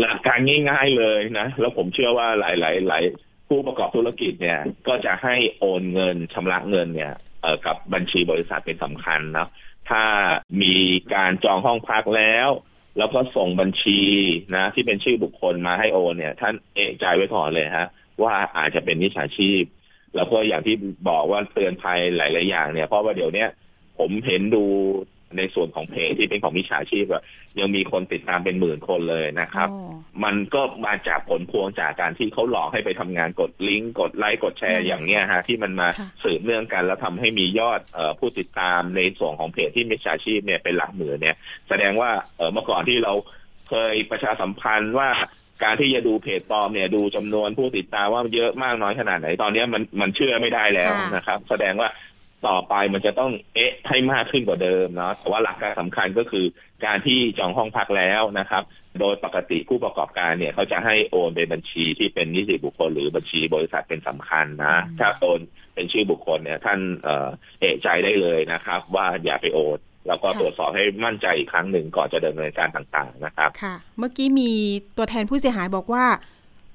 [0.00, 0.38] หลักการ
[0.70, 3.04] ง่ายๆเลยนะ แล้วผมเชื่อว่าหลายๆหลาย
[3.48, 9.48] ผู้ประกอบธุรกิจเนี่ย ก็จะให้โอนเงินชำระเงินเนี่ยเอ่อกับบัญชีบริษัทเป็นสำคัญนะ
[9.90, 10.04] ถ้า
[10.62, 10.74] มี
[11.14, 12.48] การจองห้องพักแล้ว
[12.98, 14.00] แล้วก็ส่งบัญชี
[14.56, 17.88] นะ ที่เป็นชื่อบุคคลมาให้โอนเนี่ย ท่านเอะใจไว้ก่อนเลยฮะ
[18.22, 19.62] ว่าอาจจะเป็นมิจฉาชีพ
[20.16, 20.76] แล้วก็อย่างที่
[21.08, 23.48] บอกว่าเตือนภัยหลาย ๆ อย่างเนี่ยเพราะว่าเดี๋ยวเนี้ย
[23.98, 24.64] ผมเห็นดู
[25.36, 27.22] ในส่วนของเพจที่เป็นของมิจฉาชีพอะ
[27.60, 41.36] ยังมีคนติดตามเป็นหมื่นคนเลยนะครับอ๋อมันก็มาจากผลพวงจากการที่เขาหลอกให้ไปทำงานกดลิงก์กดไลค์กดแชนั่ร์นน่ะอย่างเนี้ยฮะที่มันมาค่ะสืบเนื่องกัน แล้วทำให้มียอดเออผู้ติดตามในส่วนของเพจที่มิจฉาชีพเนี่ยเป็นหลักหมื่นเนี่ย
[41.68, 43.12] แสดงว่าเออเมื่อก่อนที่เรา
[43.68, 45.08] เคยประชาสัมพันธ์ว่า
[45.64, 51.88] การที่จะดูเพจปลอมเนี่ยดูจำนวนผู้ติดตามว่ามันเยอะมากน้อยขนาดไหนตอนเนี้ยมันมันเชื่อไม่ได้แล้วค่ะนะครับ แสดงว่า
[52.48, 56.46] ต่อไปมันจะต้องเอ๊ะให้มากขึ้นกว่าเดิมเนาะแต่ว่าหลักการสำคัญก็คือ
[56.84, 58.62] การที่จองห้องพักแล้วนะครับ
[59.00, 65.40] โดยปกติผู้ประกอบการเนี่ยเขาจะให้โอนเป็นบัญชีที่เป็นนิติบุคคลหรือบัญชีบริษัทเป็นสำคัญนะอืมถ้าโอน
[65.74, 67.28] เป็นชื่อบุคคลเนี่ยท่านเอ่อ
[67.60, 74.50] เอะใจได้เลยนะครับ ว่าอย่าไปโอนแล้วก็ตรวจสอบให้มั่นใจอีกครั้งหนึ่งก่อนจะดำเนินการต่างๆนะครับ ค่ะ เมื่อกี้มี
[74.96, 76.04] ตัวแทนผู้เสียหายบอกว่า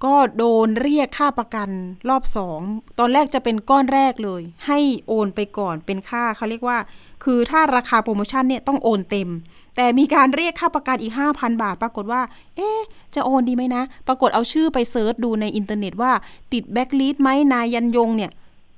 [0.05, 1.69] ก็โดนเรียกค่าประกัน
[2.09, 2.59] รอบสอง
[2.99, 6.77] ตอนแรกจะเป็นก้อนแรกเลย ให้โอนไปก่อนเป็นค่าเขาเรียกว่า
[7.23, 9.29] คือถ้าราคาโปรโมชั่นเนี่ยต้องโอนเต็ม
[9.75, 12.21] แต่มีการเรียกค่าประกันอีก 5,000 บาท ปรากฏว่า
[12.57, 12.79] เอ๊ะ
[13.15, 16.11] จะโอนดีไหมนะ ปรากฏเอาชื่อไป search ดูในอินเทอร์เน็ตว่า
[16.53, 18.31] ติดแบ็กลิสต์ไหมนายยันยงเนี่ย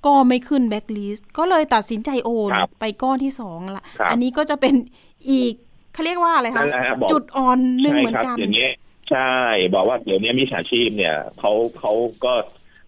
[0.06, 4.74] ก็ไม่ขึ้นแบ็กลิสต์ก็เลยตัดสินใจโอนครับไปก้อนที่สองละครับอันนี้ก็จะเป็น
[5.30, 5.54] อีก
[5.94, 8.72] เขาเรียกว่าอะไรนั่นแหละค่ะฮะบอกจุดอ่อนหนึ่งเหมือนกันใช่คกัรับอย่างเนี้ย
[9.10, 9.34] ใช่
[9.76, 11.94] บอกว่าเดี๋ยวนี้มิจฉาชีพเนี่ยเขาเขา
[12.26, 12.34] ก็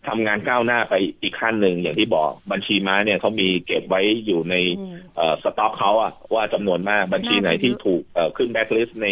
[0.07, 9.09] ทำงานก้าวหน้าไปอีกขั้นหนึ่งอย่างที่บอกบัญชีม้าเนี่ยเขามีเก็บไว้อยู่ในอืมเอ่อสต็อกเขาอะว่าจำนวนมากบัญชีไหนน่าจะเยอะที่ถูกเอ่อขึ้นแบ็คลิสต์ใน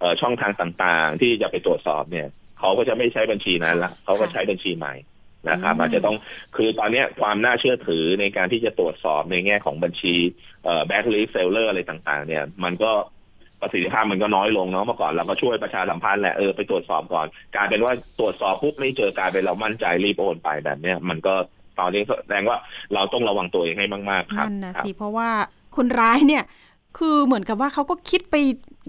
[0.00, 2.28] เอ่อช่องทางต่างๆ ที่จะไปตรวจสอบเนี่ย
[2.58, 4.94] เขาก็จะไม่ใช้บัญชีนั้นละเขาก็ใช้บัญชีใหม่
[5.50, 6.16] นะครับอาจจะต้อง
[6.56, 10.14] คือตอนเนี้ยความน่าเชื่อถือในการที่จะตรวจสอบในแง่ของบัญชี
[10.86, 12.92] blacklist seller อะไรต่าง ๆ เนี่ย มันก็
[13.62, 21.34] ประสิทธิภาพมันก็น้อยลงเนาะเมื่อก่อนเราก็ช่วยประชาสัมพันธ์แหละเออไปตรวจสอบก่อนกลายเป็นว่าตรวจสอบปุ๊บไม่เจอกลายเป็นเรามั่นใจรีบโอนไปแบบเนี้ยมันก็
[21.78, 22.56] ตอนนี้แสดงว่า
[22.94, 25.28] เราต้องระวังตัวเองให้มากๆครับนั่นนะครับสิเพราะว่า
[25.76, 26.44] คนร้ายเนี่ย
[26.98, 28.34] คือเหมือนกับว่าเขาก็คิดไป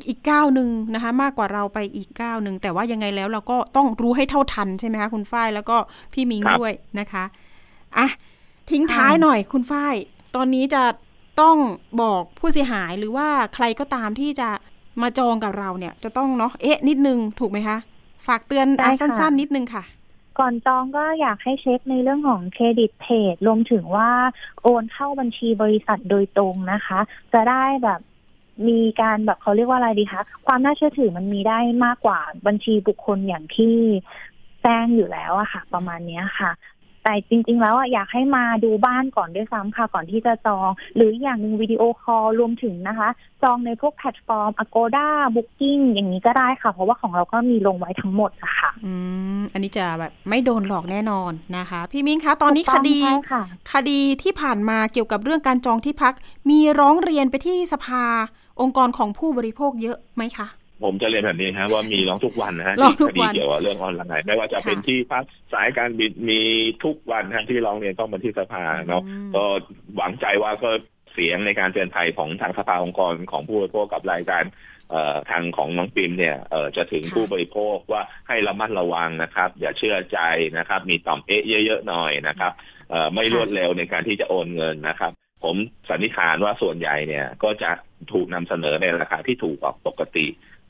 [0.08, 5.78] อีกก้าวหนึ่งนะคะ มากกว่าเราไปอีกก้าวหนึ่งแต่ว่ายังไงแล้วเราก็ต้องรู้ให้เท่าทันใช่ไหมคะคุณฝ้ายแล้วก็
[6.14, 7.24] พี่มิงครับด้วยนะคะ
[7.98, 8.08] อะ
[8.72, 9.96] ทิ้งท้ายหน่อยคุณฝ้าย
[10.36, 10.84] ตอนนี้จะ
[11.42, 11.58] ต้อง
[12.02, 14.50] บอกผู้เสียหายหรือว่าใครก็ตามที่จะ
[15.02, 17.78] มาจองกับเราเนี่ย จะต้องเนาะเอ๊ะนิดนึงถูกไหมคะ
[18.28, 19.84] ฝากเตือนได้อะค่ะสั้นๆ นิดนึงค่ะ
[20.40, 24.12] ก่อนจองก็อยากให้เช็คในเรื่องของเครดิตเพจรวมถึงว่า
[24.64, 27.00] โอนเข้าบัญชีบริษัทโดยตรงนะคะ
[27.34, 28.00] จะได้แบบ
[28.68, 33.76] มีการแบบเขาเรียกว่าอะไรดีคะความน่าเชื่อถือมันมีได้มากกว่าบัญชีบุคคลอย่างที่
[34.64, 36.52] แจ้งอยู่แล้วอะค่ะ ประมาณเนี้ยค่ะ
[37.04, 43.10] แต่จริง ๆ แล้วอะอยากให้มาดูบ้านก่อนด้วยซ้ำค่ะก่อนที่จะจอง หรืออย่างหนึ่ง video call รวมถึงนะคะ
[43.44, 48.94] จองในพวกแพลตฟอร์ม Agoda Booking อย่างนี้ก็ได้ค่ะ เพราะว่าของเราก็มีลงไว้ทั้งหมดอะค่ะ อื
[49.40, 56.14] ม อันนี้จะแบบไม่โดนหลอกแน่นอนนะคะ พี่มิงคะตอนนี้ถูกต้องดีใช่ค่ะคดีที่ผ่านมาเกี่ยวกับเรื่องการจองที่พัก
[56.50, 58.04] มีร้องเรียนไปที่สภา
[58.62, 60.48] องค์กรของผู้บริโภคเยอะไหมคะ
[60.84, 66.42] ผมจะเรียนแบบนี้ฮะว่ามีร้องทุกวันนะฮะร้องทุกคดีวันเกี่ยวกับเรื่องออนไลน์ไม่ว่าจะค่ะเป็นที่พักสายการบินมี
[66.84, 69.44] ทุกวันฮะที่ร้องเรียนต้องมาที่สภาเนาะอืมก็
[69.96, 70.70] หวังใจว่าก็
[71.14, 74.44] เสียงในการเตือนภัยของทางสภาองค์กรของผู้บริโภคกับรายการ
[74.90, 80.20] เอ่อทางของน้องปิมเนี่ยเอ่อจะถึงค่ะผู้บริโภคว่าให้ระมัดระวังนะครับ อย่าเชื่อใจ
[80.58, 82.52] นะครับ มีต่อมเอ๊ะเยอะๆหน่อยนะครับ
[82.90, 85.12] เอ่อไม่รวดเร็วในการที่จะโอนเงินนะครับ
[85.44, 85.56] ผม
[85.90, 87.72] สันนิษฐานว่าส่วนใหญ่เนี่ยก็จะ
[88.14, 90.26] ถูกนำเสนอในราคาที่ถูกกว่าปกติ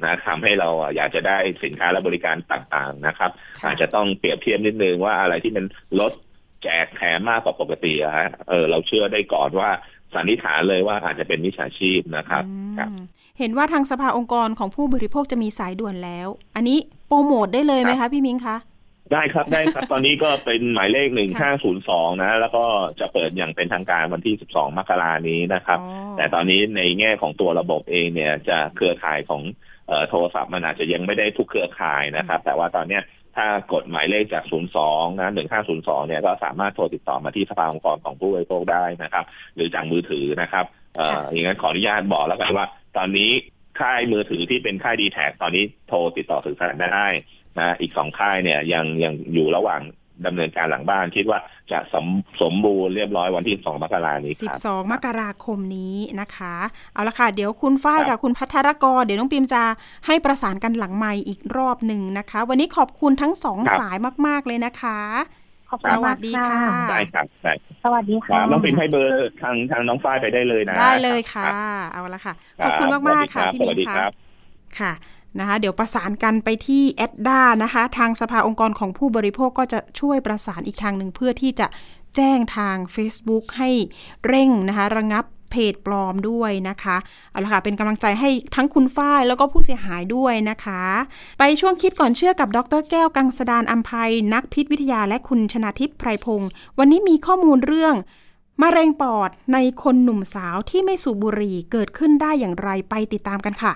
[0.06, 3.32] นะทำให้เราอยากจะได้สินค้าและบริการต่างๆนะครับ
[3.66, 5.66] อาจจะต้องเปรียบเทียบนิดนึงว่าอะไรที่มัน
[6.00, 6.12] ลด
[6.64, 9.70] แจกแถมมากกว่าปกติอะฮะ เออ เราเชื่อได้ก่อนว่า
[10.14, 12.44] สันนิษฐานเลยว่าอาจจะเป็นมิจฉาชีพนะครับ
[12.78, 12.90] ครับ
[13.40, 16.78] เห็นว่าทางสภาองค์กรของผู้บริโภคจะมีสายด่วนแล้ว อันนี้
[17.08, 18.58] โปรโมทได้เลยไหมคะพี่มิ้งคะ
[19.14, 22.64] ได้ครับได้ครับ ตอนนี้ก็เป็นหมายเลขหนึ่งห้าศูนย์สองนะ แล้วก็
[23.00, 29.72] จะเปิดอย่างเป็นทางการวันที่สิบสองมกรานี้นะครับอ๋อแต่ตอนนี้ในแง่ของตัวระบบเองเนี่ยจะเครือข่ายของเอ่อ
[30.10, 33.04] โทรศัพท์มันอาจจะยังไม่ได้ทุกเครือข่ายนะครับ แต่ว่าตอนเนี้ย
[33.36, 34.44] ถ้ากดหมายเลขจาก
[34.82, 35.32] 02 นะ
[35.70, 39.26] 1502 เนี่ย ก็สามารถโทรติดต่อมาที่สภาองค์กรของผู้บริโภคได้นะครับ
[39.56, 40.66] หรือจากมือถือนะครับ
[40.98, 42.66] เอ่ออย่างนั้นขออนุญาตบอกแล้วกันว่า
[42.98, 43.32] ตอนนี้
[43.80, 47.08] ค่ายมือถือที่เป็นค่ายดีแท็ตอนนี้โทรติดต่อสื่อสารได้
[47.60, 49.82] นะ อีกสองค่ายเนี่ยยังยังอยู่ระหว่าง
[50.28, 51.40] ดำเนินการหลังบ้านคิดว่า
[51.72, 52.06] จะสม
[52.42, 56.56] สมบูรณ์เรียบร้อยวันที่ 2 มกรานี้ครับ12 มกราคมนี้นะคะ
[56.94, 59.64] เอาละค่ะ เดี๋ยวคุณฝ้ายครักับบคุณพัทรกร เดี๋ยวน้องปิมจะ
[60.08, 63.96] ให้ประสานกันหลังไมค์อีกรอบหนึ่งนะคะ วันนี้ขอบคุณทั้งสองครับสาย
[64.28, 65.00] มาก ๆ เลยนะคะ
[65.70, 67.54] ขอบคุณสวัมาสกดีค่ะค่ะได้ครับได้
[67.84, 71.56] สวัสดีคค่ะรับน้องปิ่นให้เบอร์ทางทางน้องฝ้ายไปได้เลยนะ ได้เลยค่ะรับ
[71.92, 74.12] เอาละค่ะคขรัอบคุณมากๆค่ะสวัสพี่ดีมิ้งสวัสดีค่ะครับ
[74.80, 74.92] ค่ะ
[75.40, 81.68] นะคะเดี๋ยวประสานกันไปที่แอดด้านะคะ ทางสภาองค์กรของผู้บริโภคก็จะช่วยประสานอีกทางหนึ่งเพื่อที่จะ
[82.16, 83.70] แจ้งทาง Facebook ให้
[84.28, 86.98] เร่งนะคะระงับเพจปลอมด้วยนะคะ
[87.32, 90.82] เอาละค่ะ เป็นกำลังใจให้ทั้งคุณฝ้ายแล้วก็ผู้เสียหายด้วยนะคะ
[91.40, 97.96] ไปช่วงคิดก่อนเชื่อกับดรแก้วกังสดานอัมภัย นักพิษวิทยาและคุณชนาทิพย์ไพรพงศ์วันนี้มีข้อมูลเรื่อง
[98.62, 103.74] มะเร็งปอดในคนหนุ่มสาวที่ไม่สูบบุหรี่เกิดขึ้นได้อย่างไรไปติดตามกันค่ะ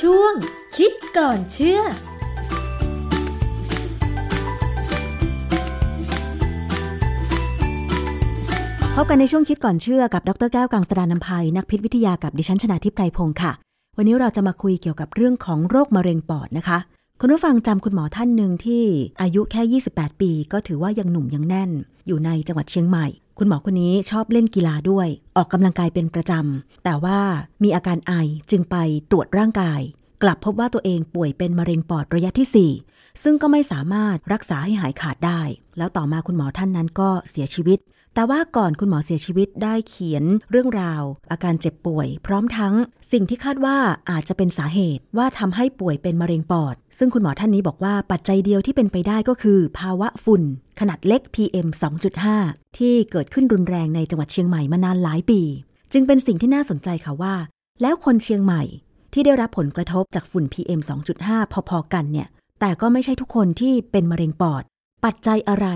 [0.00, 0.34] ช่วง
[0.76, 1.80] คิดก่อนเชื่อ
[8.94, 13.52] พบกันในช่วงคิดก่อนเชื่อกับดรแก้วกังสดานนภัย นักพิษวิทยากับดิฉันชนาทิพไพรพงศ์ค่ะ
[13.96, 16.78] วันนี้เราจะมาคุยเกี่ยวกับเรื่องของโรคมะเร็งปอดนะคะ
[17.20, 18.84] คุณผู้ฟังจำคุณหมอท่านหนึ่งที่
[19.22, 21.70] อายุแค่ 28 ปี ก็ถือว่ายังหนุ่มยังแน่น
[22.06, 23.06] อยู่ในจังหวัดเชียงใหม่
[23.42, 27.20] คุณหมอคนนี้ชอบเล่นกีฬาด้วย ออกกำลังกายเป็นประจำ แต่ว่า
[27.62, 28.12] มีอาการไอ
[28.50, 28.76] จึงไป
[29.10, 29.80] ตรวจร่างกาย
[30.22, 35.40] กลับพบว่าตัวเองป่วยเป็นมะเร็งปอดระยะที่ 4 ซึ่งก็ไม่สามารถรักษาให้หายขาดได้
[35.78, 37.78] แล้วต่อมาคุณหมอท่านนั้นก็เสียชีวิต
[38.14, 42.74] แต่ว่าก่อนคุณหมอเสียชีวิตได้เขียนเรื่องราว อาการเจ็บป่วย พร้อมทั้ง
[43.12, 43.76] สิ่งที่คาดว่า
[44.10, 50.42] อาจจะเป็นสาเหตุว่าทำให้ป่วยเป็นมะเร็งปอด ซึ่งคุณหมอท่านนี้บอกว่าปัจจัยเดียวที่เป็นไปได้ก็คือ ภาวะฝุ่น
[50.80, 51.68] ขนาดเล็ก PM
[52.22, 55.42] 2.5 ที่เกิดขึ้นรุนแรงในจังหวัดเชียงใหม่มานานหลายปี
[55.92, 57.34] จึงเป็นสิ่งที่น่าสนใจค่ะว่า
[57.82, 58.62] แล้วคนเชียงใหม่
[59.12, 60.80] ที่ได้รับผลกระทบจากฝุ่น PM
[61.20, 62.28] 2.5 พอๆกันเนี่ย
[62.60, 64.62] แต่ก็ไม่ใช่ทุกคนที่เป็นมะเร็งปอด
[65.04, 65.68] ปัจจัยอะไร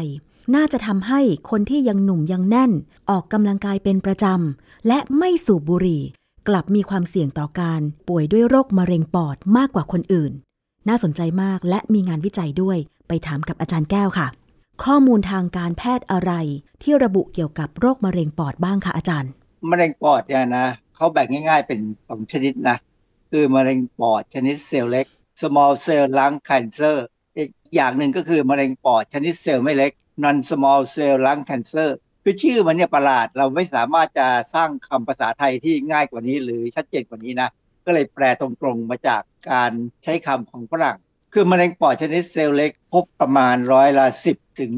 [0.54, 1.20] น่าจะทำให้
[1.50, 2.72] คนที่ยังหนุ่มยังแน่น
[3.10, 6.02] ออกกำลังกายเป็นประจำ และไม่สูบบุหรี่
[6.48, 10.32] กลับมีความเสี่ยงต่อการป่วยด้วยโรคมะเร็งปอดมากกว่าคนอื่น
[10.88, 12.78] น่าสนใจมากและมีงานวิจัยด้วย
[13.08, 14.26] ไปถามกับอาจารย์แก้วค่ะ
[14.84, 16.32] ข้อมูลทางการแพทย์อะไร
[16.82, 19.30] ที่ระบุเกี่ยวกับโรคมะเร็งปอดบ้างคะอาจารย์
[19.70, 22.76] มะเร็งปอดเนี่ยนะเขาแบ่งง่าย ๆ เป็นสองชนิดนะ
[23.30, 25.06] คือมะเร็งปอดชนิดเซลล์เล็ก
[25.40, 26.96] small cell lung cancer
[27.36, 29.92] อีกอย่างหนึ่งก็คือมะเร็งปอดชนิดเซลล์ไม่เล็ก
[30.22, 31.90] non small cell lung cancer
[32.22, 37.48] คือชื่อมันเนี่ยประหลาดเราไม่สามารถจะสร้างคำภาษาไทยที่ง่ายกว่านี้ หรือชัดเจนกว่านี้นะ
[37.86, 40.96] ก็เลยแปลตรงๆมาจากการใช้คำของฝรั่ง
[41.32, 44.70] คือมะเร็งปอดชนิดเซลล์เล็ก พบประมาณร้อยละ10ถึง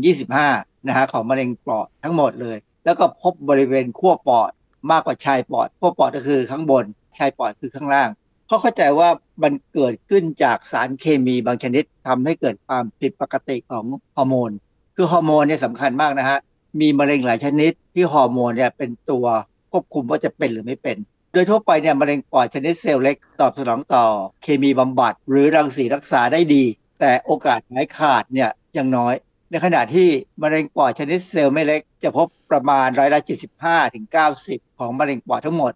[0.43, 4.51] 25นะฮะของมะเร็งปอดทั้งหมดเลย แล้วก็พบบริเวณขั้วปอด
[4.91, 6.84] มากกว่าชายปอดขั้วปอดก็คือข้างบน
[7.18, 8.09] ชายปอดคือข้างล่าง
[8.47, 9.09] เขาเข้าใจว่า
[9.43, 13.84] มันเกิดขึ้นจากสารเคมีบางชนิดทำให้เกิดความผิดปกติของ
[14.16, 14.51] ฮอร์โมน
[14.97, 16.38] คือฮอร์โมนเนี่ยสำคัญมากนะฮะ
[16.80, 19.26] มีมะเร็งหลายชนิดที่ฮอร์โมนเนี่ยเป็นตัว
[19.72, 20.97] ควบคุมว่าจะเป็นหรือไม่เป็น
[21.32, 24.05] โดยทั่วไปเนี่ยมะเร็งปอดชนิดเซลล์เล็กตอบสนองต่อ
[24.42, 26.64] เคมีบำบัด หรือรังสีรักษาได้ดี
[27.01, 29.14] แต่โอกาสหายขาดเนี่ยยังน้อย
[29.51, 30.09] ในขณะที่
[30.42, 33.20] มะเร็งปอดชนิดเซลล์ไม่เล็ก จะพบประมาณร้อยละ
[33.59, 34.07] 75ถึง
[34.42, 35.72] 90 ของมะเร็งปอดทั้งหมด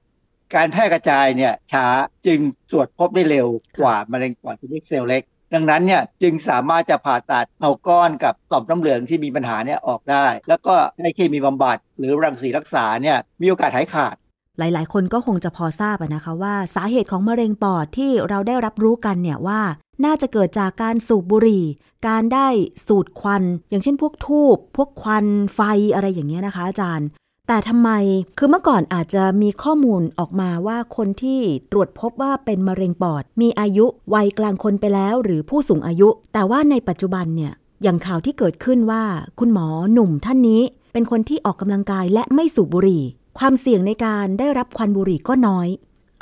[0.54, 1.86] การแพร่กระจายเนี่ยช้า
[2.26, 2.40] จึง
[2.70, 3.48] ตรวจพบได้เร็ว
[3.80, 5.22] กว่ามะเร็งปอดชนิดเซลล์เล็ก
[5.54, 14.16] ดังนั้นเนี่ยจึงสามารถจะผ่าตัดเอาก้อนกับต่อมน้ำเหลืองที่มีปัญหาเนี่ยออกได้ แล้วก็ให้เคมีบำบัดหรือรังสีรักษาเนี่ยมีโอกาสหายขาด
[14.58, 19.60] หลาย ๆ คนก็คงจะพอทราบนะคะว่าสาเหตุของมะเร็งปอดที่เราได้รับรู้กันเนี่ยว่า
[20.04, 21.64] น่าจะเกิดจากการสูบบุหรี่
[22.08, 22.48] การได้
[22.86, 25.60] สูดควัน อย่างเช่นพวกทูบพวกควันไฟ
[25.94, 27.08] อะไรอย่างเงี้ยนะคะ อาจารย์
[27.52, 27.90] แต่ทำไม
[28.38, 31.40] คือเมื่อก่อนอาจจะมีข้อมูลออกมาว่าคนที่
[31.72, 39.04] ตรวจพบว่าเป็นมะเร็งปอด มีอายุวัยกลางคนไปแล้วหรือผู้สูงอายุ แต่ว่าในปัจจุบันเนี่ยอย่างข่าวที่เกิดขึ้นว่า
[39.38, 43.02] คุณหมอหนุ่มท่านนี้ เป็นคนที่ออกกำลังกายและไม่สูบบุหรี่
[43.38, 45.68] ความเสี่ยงในการได้รับควันบุหรี่ก็น้อย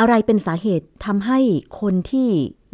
[0.00, 1.38] อะไรเป็นสาเหตุทำให้
[1.80, 2.28] คนที่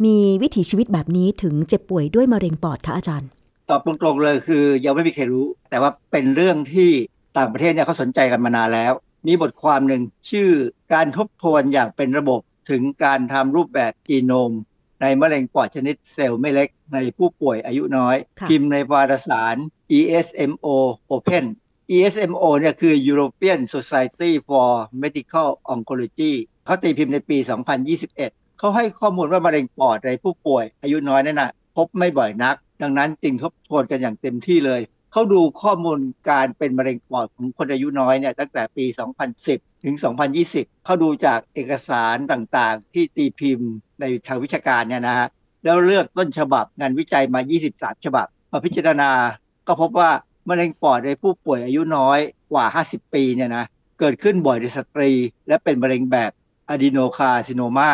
[0.05, 3.29] มีวิถีชีวิตแบบนี้ถึงเจ็บป่วยด้วยมะเร็งปอดคะอาจารย์
[3.69, 6.89] ตอบตรงๆเลยคือยังไม่มีใครรู้ แต่ว่าเป็นเรื่องที่
[7.37, 8.93] ต่างประเทศเนี่ยเขาสนใจกันมานานแล้ว
[9.27, 10.49] มีบทความหนึ่งชื่อ
[10.93, 14.51] การทบทวนอย่างเป็นระบบถึงการทำรูปแบบจีโนม
[15.01, 19.55] ในมะเร็งปอดชนิดเซลล์ไม่เล็กในผู้ป่วยอายุน้อยค่ะพิมพ์ในวารสาร
[19.97, 20.67] ESMO
[21.13, 21.45] Open
[21.95, 24.69] ESMO เนี่ยคือ European Society for
[25.01, 26.33] Medical Oncology
[26.65, 27.37] เขาตีพิมพ์ในปี
[27.97, 28.15] 2021
[28.59, 34.81] เขาให้ข้อมูลว่ามะเร็งปอดในผู้ป่วยอายุน้อยนั่นนะพบไม่บ่อยนัก ดังนั้นจึงทบทวนกันอย่างเต็มที่เลย
[35.17, 35.99] เขาดูข้อมูล
[36.29, 38.85] การเป็นมะเร็งปอดของคนอายุน้อยเนี่ยตั้งแต่ปี
[39.35, 39.95] 2010 ถึง
[40.39, 45.27] 2020 เขาดูจากเอกสารต่างๆ ที่ตีพิมพ์ในทางวิชาการเนี่ยนะฮะ
[45.63, 47.39] แล้วเลือกต้นฉบับงานวิจัยมา
[47.73, 49.11] 23 ฉบับมาพิจารณา
[49.67, 50.11] ก็พบว่า
[50.49, 52.19] มะเร็งปอดในผู้ป่วยอายุน้อย
[52.51, 53.65] กว่า 50 ปีเนี่ยนะ
[53.99, 55.11] เกิดขึ้นบ่อยในสตรี
[55.47, 56.31] และเป็นมะเร็งแบบ
[56.69, 57.91] อะดีโนคาซิโนมา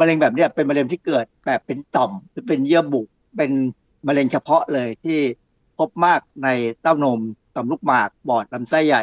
[0.00, 3.02] มะเร็งแบบนี้เป็นมะเร็งที่เกิดแบบเป็นต่อมหรือเป็นเยื่อบุ
[3.36, 3.50] เป็น
[4.08, 5.18] มะเร็งเฉพาะเลยที่
[5.80, 6.48] พบมากใน
[6.82, 7.20] เต้านม
[7.54, 9.02] ต่อมลูกหมากปอดลำไส้ใหญ่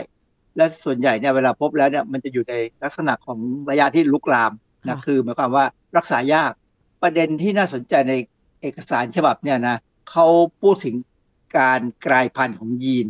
[0.58, 4.52] และส่วนใหญ่เนี่ยเวลาพบแล้วเนี่ยมันจะอยู่ในลักษณะของระยะที่ลุกลาม
[4.90, 5.66] นะค่ะคือหมายความว่า
[5.98, 6.52] รักษายาก
[7.02, 8.14] ประเด็นที่น่าสนใจใน
[8.62, 9.78] เอกสารฉบับเนี่ยนะ
[10.12, 10.28] เขา
[10.62, 10.96] พูดถึง
[11.60, 13.08] การกลายพันธุ์ของยีน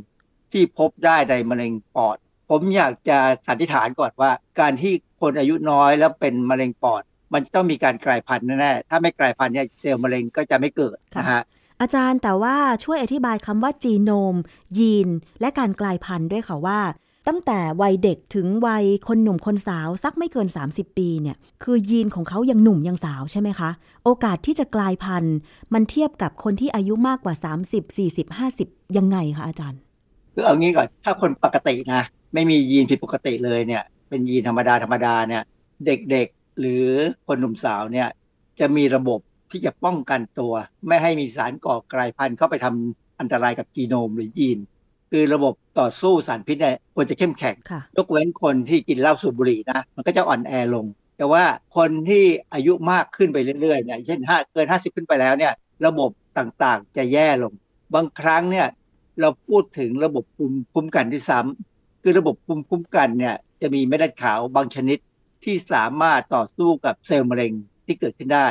[0.52, 2.18] ที่พบได้ในมะเร็งปอด
[2.50, 7.04] ผมอยากจะสันนิษฐานก่อนว่า การที่คนอายุน้อยแล้วเป็นมะเร็งปอด
[7.34, 11.42] มันจะต้องมีการกลายพันธุ์แน่ๆถ้าไม่กลายพันธุ์เนี่ยเซลล์มะเร็งก็จะไม่เกิดนะฮะ
[11.82, 14.36] อาจารย์แต่ว่าช่วยอธิบายคำว่าจีโนม
[14.78, 15.10] ยีน
[15.42, 16.80] และการกลายพันธุ์ด้วยค่ะว่า
[17.28, 23.70] ตั้งแต่วัยเด็กถึงวัยคนหนุ่มคนสาวสักไม่เกิน 30 ปีเนี่ยคือยีนของเขายังหนุ่มยังสาวใช่ไหมคะ
[24.04, 25.36] โอกาสที่จะกลายพันธุ์
[25.74, 27.36] มันเทียบกับคนที่อายุมากกว่า
[27.68, 28.26] 30 40
[28.60, 29.80] 50 ยังไงคะอาจารย์
[30.34, 32.02] คือเอางี้ก่อนถ้าคนปกตินะ
[32.34, 35.44] ไม่มียีนผิดปกติเลยเนี่ย เป็นยีนธรรมดาธรรมดาเนี่ย
[35.86, 36.86] เด็กๆหรือ
[37.28, 38.08] คนหนุ่มสาวเนี่ย
[38.60, 39.20] จะมีระบบ
[39.52, 40.54] ที่จะป้องกันตัว
[40.88, 44.60] ไม่ให้มีสารก่อกลายพันธุ์เข้าไปทำอันตรายกับจีโนมหรือยีน
[45.12, 50.86] คือระบบต่อสู้สารพิษเนี่ยควรจะเข้มแข็งค่ะยกเว้นคนที่กินเหล้าสูบบุหรี่นะ มันก็จะอ่อนแอลง
[51.18, 51.44] แต่ว่า
[51.76, 52.24] คนที่
[52.54, 55.54] อายุมากขึ้นไปเรื่อยๆเนี่ยเช่นห้าเกิน50ขึ้นไปแล้วเนี่ย
[55.86, 57.54] ระบบต่างๆจะแย่ลง
[57.94, 58.68] บางครั้งเนี่ย
[59.22, 64.98] เราพูดถึงระบบภูมิคุ้มกันที่ซ้ำคือระบบภูมิคุ้มกันเนี่ยจะมีเม็ดเลือดขาวบางชนิด
[65.44, 67.54] ที่สามารถต่อสู้กับเซลล์มะเร็ง
[67.86, 68.48] ที่เกิดขึ้นได้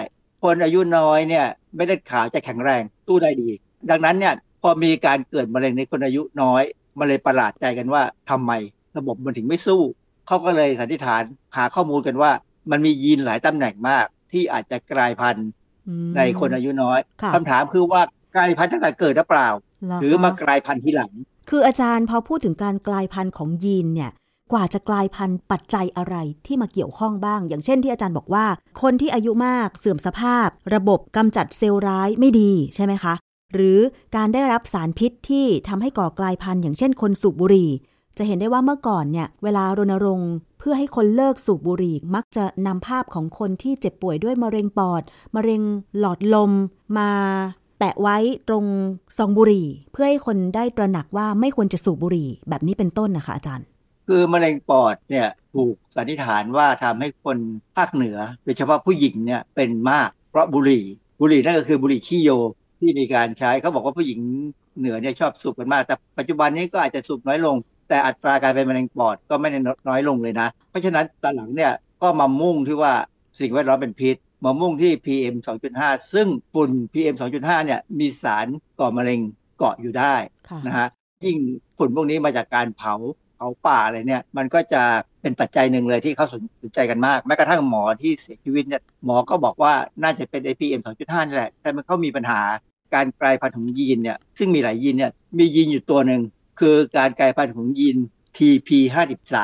[0.47, 3.51] คนอายุน้อยเนี่ยเม็ดเลือดขาวจะแข็งแรงตู้ได้ดี
[3.91, 6.63] ดังนั้นเนี่ยพอมีการเกิดมะเร็งในคนอายุน้อย
[6.99, 8.53] มันเลยประหลาดใจกันว่าทำไม
[8.99, 9.81] ระบบมันถึงไม่สู้
[10.27, 11.23] เขาก็เลยสันนิษฐาน
[11.57, 12.31] หาข้อมูลกันว่า
[12.71, 15.49] มันมียีนหลายตำแหน่งมาก ที่อาจจะกลายพันธุ์
[15.89, 18.03] อืมในคนอายุน้อยค่ะคำถามคือว่า
[18.35, 21.13] กลายพันธุ์ตั้งแต่เกิดหรือเปล่าเหรอหรือมาคะกลายพันธุ์ทีหลัง
[21.51, 24.11] คืออาจารย์พอพูดถึงการกลายพันธุ์ของยีนเนี่ย
[24.53, 26.17] กว่าจะกลายพันธุ์ปัจจัยอะไร
[26.47, 28.47] ที่มาเกี่ยวข้องบ้าง อย่างเช่นที่อาจารย์บอกว่า
[28.83, 33.15] คนที่อายุมากเสื่อมสภาพ ระบบกำจัดเซลล์ร้ายไม่ดีใช่ไหมคะ
[33.55, 33.79] หรือ
[34.17, 37.71] การได้รับสารพิษที่ทำให้ก่อกลายพันธุ์อย่างเช่นคนสูบบุหรี่
[38.19, 45.03] จะเห็นได้ว่าเมื่อก่อนเนี่ยเวลารณรงค์เพื่อให้คนเลิกสูบบุหรี่มักจะนำภาพของคนที่เจ็บป่วยด้วยมะเร็งปอด
[45.35, 45.63] มะเร็ง
[45.99, 46.51] หลอดลม
[46.99, 47.11] มา
[47.79, 48.17] แปะไว้
[48.49, 48.65] ตรง
[49.19, 53.67] ซองบุหรี่ เพื่อให้คนได้ตระหนักว่าไม่ควรจะสูบบุหรี่ แบบนี้เป็นต้นนะคะอาจารย์
[54.07, 57.39] คือมะเร็งปอดเนี่ยถูกสันนิษฐานว่าทำให้คน
[57.77, 60.85] ภาคเหนือโดยเฉพาะผู้หญิงเนี่ยเป็นมาก เพราะบุหรี่
[61.21, 62.31] บุหรี่นั่นก็คือบุหรี่ขี้โย
[62.81, 64.21] ที่มีการใช้เขาบอกว่าผู้หญิง
[64.79, 67.57] เหนือเนี่ยชอบสูบกันมาก แต่ปัจจุบันนี้ก็อาจจะสูบน้อยลง
[67.89, 72.93] แต่อัตราการเป็นมะเร็งปอดก็ไม่ได้น้อยลงเลยนะ เพราะฉะนั้นตอนหลังเนี่ยก็มามุ่งที่ว่า
[73.41, 75.35] สิ่งแวดล้อมเป็นพิษมามุ่งที่ PM
[75.75, 78.47] 2.5 ซึ่งฝุ่น PM 2.5 เนี่ยมีสาร
[78.81, 79.21] ก่อมะเร็ง
[79.59, 80.15] เกาะอยู่ได้
[80.49, 80.89] ค่ะนะฮะ
[81.25, 81.39] ยิ่ง
[81.77, 82.95] ฝุ่นพวกนี้มาจากการเผา
[83.37, 84.83] เผาป่าอะไรเนี่ย มันก็จะ
[85.23, 86.27] เป็นปัจจัยหนึ่งเลยที่เขา
[86.63, 89.73] สนใจกันมาก แม้กระทั่งหมอที่เสียชีวิตเนี่ยหมอก็บอกว่า
[90.03, 92.41] น่าจะเป็น APM 2.5นี่แหละ แต่มันเขามีปัญหา
[92.95, 96.21] การกลายพันธุ์ของยีนเนี่ยซึ่งมีหลายยีนเนี่ยมียีนอยู่ตัวหนึ่ง
[96.61, 97.97] คือการกลายพันธุ์ของยีน
[98.37, 99.35] TP53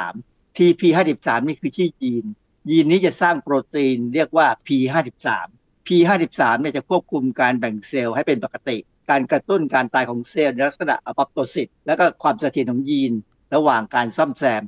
[0.56, 2.24] TP53 นี่คือชื่อยีน
[2.70, 5.28] ยีนนี้จะสร้างโปรตีนเรียกว่า P53
[5.86, 8.76] P53 เนี่ยจะควบคุมการแบ่งเซลล์ให้เป็นปกติ
[9.10, 13.12] การกระตุ้นการตายของเซลล์ในลักษณะ apoptosis แล้วก็ความเสถียรของยีน
[13.54, 14.62] ระหว่างการซ่อมแซม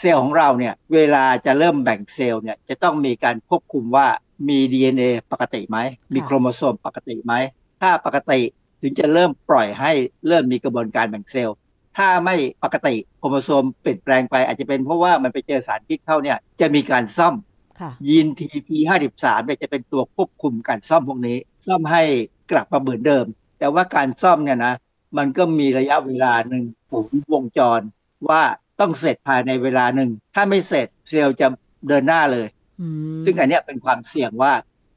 [0.00, 4.06] เซลล์ของเราเนี่ยเวลาจะเริ่มแบ่งเซลล์เนี่ยจะต้องมีการควบคุมว่า
[4.48, 5.78] มี DNA ปกติไหม
[6.14, 7.34] มีโครโมโซมปกติไหม
[7.80, 8.40] ถ้าปกติ
[8.82, 9.92] ถึงจะเริ่มปล่อยให้
[10.28, 11.56] เริ่มมีกระบวนการแบ่งเซลล์
[11.96, 17.34] ถ้าไม่ปกติโครโมโซมเปลี่ยนแปลงไปอาจจะเป็นเพราะว่ามันไปเจอสารพิษเข้าเนี่ยจะมีการซ่อม
[17.80, 21.36] ค่ะยีน TP53 เนี่ยจะเป็นตัวควบคุมการซ่อมพวกนี้
[21.66, 22.02] ซ่อมให้
[22.50, 23.24] กลับมาเหมือนเดิม
[23.58, 24.74] แต่ว่าการซ่อมเนี่ยนะ
[25.18, 27.80] มันก็มีระยะเวลาหนึ่งผมวงจร
[28.28, 28.42] ว่า
[28.80, 31.46] ต้องเสร็จภายในเวลาหนึ่ง ถ้าไม่เสร็จเซลล์จะ
[31.88, 32.46] เดินหน้าเลย
[32.80, 32.86] อื
[33.18, 34.52] มซึ่งอันเนี้ยเป็นความเสี่ยงว่า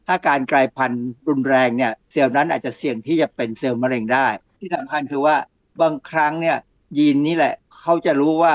[0.08, 4.28] ถ้าการกลายพันธุ์รุนแรงเนี่ยเซลล์นั้นอาจจะเสี่ยงที่จะเป็นเซลล์มะเร็งได้
[4.60, 5.36] ที่สำคัญคือว่า
[5.82, 6.58] บางครั้งเนี่ย
[6.98, 8.54] ยีนนี้แหละเขาจะรู้ว่า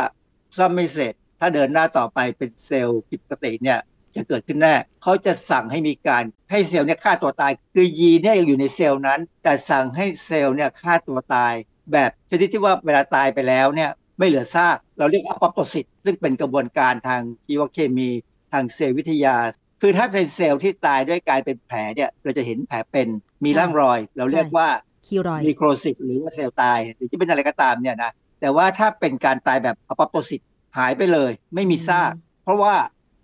[0.56, 3.78] ซ่อมไม่เสร็จ ถ้าเดินหน้าต่อไปเป็นเซลล์ผิดปกติเนี่ย
[4.16, 11.54] จะเกิดขึ้นแน่เขาจะสั่งให้มีการให้เซลล์เนี่ยฆ่าตัวตาย คือยีนเนี่ยยังอยู่ในเซลล์นั้น แต่สั่งให้เซลล์เนี่ยฆ่าตัวตาย
[11.92, 18.10] แบบชนิดที่ว่าเวลาตายไปแล้วเนี่ย ไม่เหลือซาก เราเรียก apoptosis ซึ่งเป็นกระบวนการทางชีวเคมี
[18.52, 19.36] ทางเซลล์วิทยา
[19.82, 23.08] คือถ้าเป็นเซลล์ที่ตายด้วยการเป็นแผลเนี่ยเราจะเห็นแผลเป็น
[23.44, 24.68] มีร่องรอย เราเรียกว่า
[25.06, 30.40] keloid necrosis หรือว่าเซลล์ตาย หรือจะเป็นอะไรก็ตามเนี่ยนะแต่ว่าถ้าเป็นการตายแบบอะปอปโตซิส
[30.78, 32.12] หายไปเลย ไม่มีซาก
[32.44, 32.74] เพราะว่า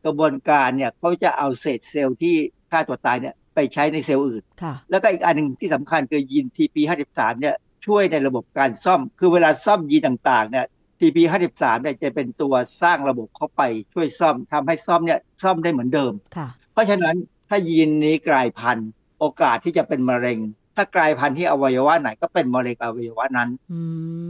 [0.05, 2.35] กระบวนการเนี่ยเขาจะเอาเศษเซลล์ที่
[2.71, 7.55] ฆ่าตัวตายเนี่ยไปใช้ในเซลล์อื่นค่ะแล้วก็อีกอันหนึ่งที่สำคัญคือยีน TP53 เนี่ย
[7.87, 10.67] ช่วยในระบบการซ่อม คือเวลาซ่อมยีนต่างๆเนี่ย
[11.03, 13.63] TP53 เนี่ยจะเป็นตัวสร้างระบบเข้าไป
[13.95, 17.17] ช่วยซ่อมทำให้ซ่อมเนี่ยซ่อมได้เหมือนเดิมค่ะเพราะฉะนั้น
[17.49, 20.39] ถ้ายีนนี้กลายพันธุ์โอกาสที่จะเป็นมะเร็ง
[20.77, 23.81] ถ้ากลายพันธุ์ที่อวัยวะไหนก็เป็นมะเร็งอวัยวะนั้นอื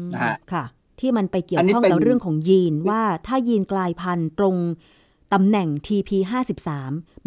[0.04, 0.64] มนะฮะค่ะ
[1.00, 4.56] ที่มันไปเกี่ยอัวนนี้ข้องเป็นกับเรื่องของยีนว่าถ้ายีนกลายพันธุ์ตรง
[5.32, 6.68] ตำแหน่ง TP53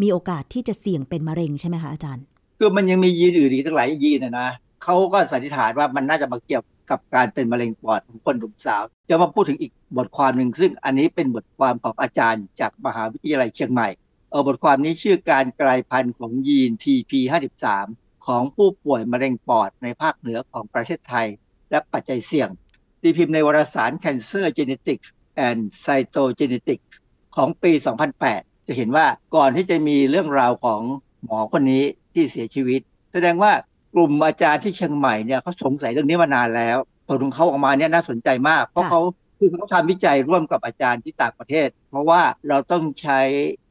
[0.02, 2.24] มีโอกาสที่จะเสี่ยงเป็นมะเร็งใช่ไหมคะอาจารย์
[2.58, 4.48] คือมันยังมียีนอื่นอีกตั้งหลายยีนนะนะ
[4.82, 13.88] เขาก็สันนิษฐานว่ามันน่าจะมาเกี่ยว กับการเป็นมะเร็งปอดของคนหนุ่มสาว จะมาพูดถึงอีกบทความหนึ่งซึ่งอันนี้เป็นบทความของอาจารย์จากมหาวิทยาลัยเชียงใหม่
[14.30, 17.64] เออบทความนี้ชื่อการกลายพันธุ์ของยีน TP53
[18.26, 21.26] ของผู้ป่วยมะเร็งปอดในภาคเหนือของประเทศไทย
[21.70, 22.48] และปัจจัยเสี่ยง
[23.00, 25.08] ตีพิมพ์ในวารสาร Cancer Genetics
[25.48, 26.94] and Cytogenetics
[27.36, 27.72] ของปี
[28.18, 29.06] 2008 จะเห็นว่า
[29.36, 30.80] ก่อนที่จะมีเรื่องราวของ
[31.24, 31.84] หมอคนนี้
[32.14, 32.80] ที่เสียชีวิต
[33.12, 33.52] แสดงว่า
[33.96, 36.78] กลุ่มอาจารย์ที่เชียงใหม่เนี่ยเขาสงสัยเรื่องนี้มานานแล้ว
[37.08, 39.00] ผลของเขาออกมาเนี่ยน่าสนใจมาก เพราะค่ะเขา
[39.38, 43.20] คือเขาทำวิจัยร่วมกับอาจารย์ที่ต่างประเทศ เพราะว่าเราต้องใช้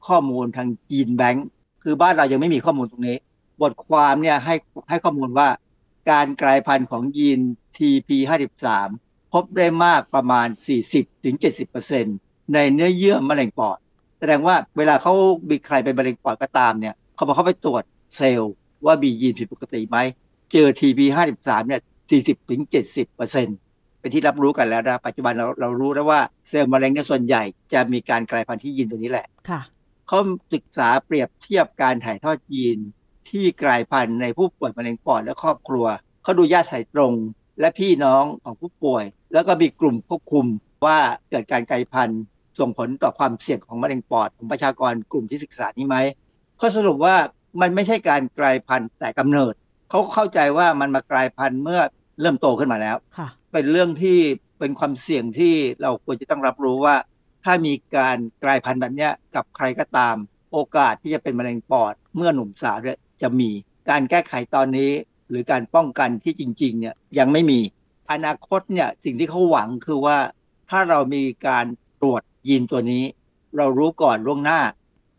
[0.07, 1.47] ข้อมูลทางจีนแบงค์
[1.83, 3.17] คือบ้านเรายังไม่มีข้อมูลตรงนี้
[3.61, 4.55] บทความเนี่ยให้
[4.89, 5.47] ให้ข้อมูลว่า
[6.11, 7.39] การกลายพันธุ์ของยีน
[7.77, 8.67] TP53
[9.33, 10.47] พบได้มากประมาณ
[11.29, 13.77] 40-70%ในเนื้อเยื่อมะเร็งปอด
[14.19, 15.13] แสดงว่าเวลาเขา
[15.49, 17.83] มีใครเป็นมะเร็งปอดก็ตามเนี่ยเขาพอเขาไปตรวจ
[18.17, 18.53] เซลล์
[18.85, 19.97] ว่ามียีนผิดปกติไหม
[20.51, 21.81] เจอ TP53 เนี่ย
[22.71, 29.61] 40-70%เป็นที่รับรู้กันแล้วนะ ปัจจุบันเราเรารู้แล้วว่าเซลล์มะเร็งเนี่ยส่วนใหญ่จะมีการกลายพันธุ์ที่ยีนตัวนี้แหละค่ะ
[30.07, 30.19] เขา
[30.53, 32.79] ศึกษาเปรียบเทียบการถ่ายทอดยีน
[33.29, 35.85] ที่กลายพันธุ์ในผู้ป่วยมะเร็งปอดและครอบครัว
[36.23, 37.13] เขาดูญาติสายตรง
[37.59, 40.45] และพี่น้องของผู้ป่วย แล้วก็มีกลุ่มควบคุม
[40.85, 40.97] ว่า
[41.29, 42.21] เกิดการกลายพันธุ์
[42.59, 45.97] ส่งผลต่อความเสี่ยงของมะเร็งปอดของประชากรกลุ่มที่ศึกษานี้ไหม
[46.57, 47.15] เขาสรุปว่า
[47.61, 49.53] มันไม่ใช่การกลายพันธุ์แต่กำเนิด
[49.89, 51.81] เขาเข้าใจว่ามันมากลายพันธุ์เมื่อ
[52.21, 54.19] เริ่มโตขึ้นมาแล้วค่ะเป็นเรื่องที่
[54.59, 56.95] เป็นความเสี่ยงที่เราควรจะต้องรับรู้ว่า
[57.43, 60.15] ถ้ามีการกลายพันธุ์แบบเนี้ยกับใครก็ตาม
[60.51, 63.49] โอกาสที่จะเป็นมะเร็งปอด เมื่อหนุ่มสาวเนี่ยจะมี
[63.89, 64.91] การแก้ไขตอนนี้
[65.29, 67.59] หรือการป้องกันที่จริงๆเนี่ยยังไม่มี
[68.11, 70.17] อนาคตเนี่ยสิ่งที่เขาหวังคือว่า
[70.69, 71.65] ถ้าเรามีการ
[72.01, 73.03] ตรวจยีนตัวนี้
[73.57, 74.59] เรารู้ก่อนล่วงหน้า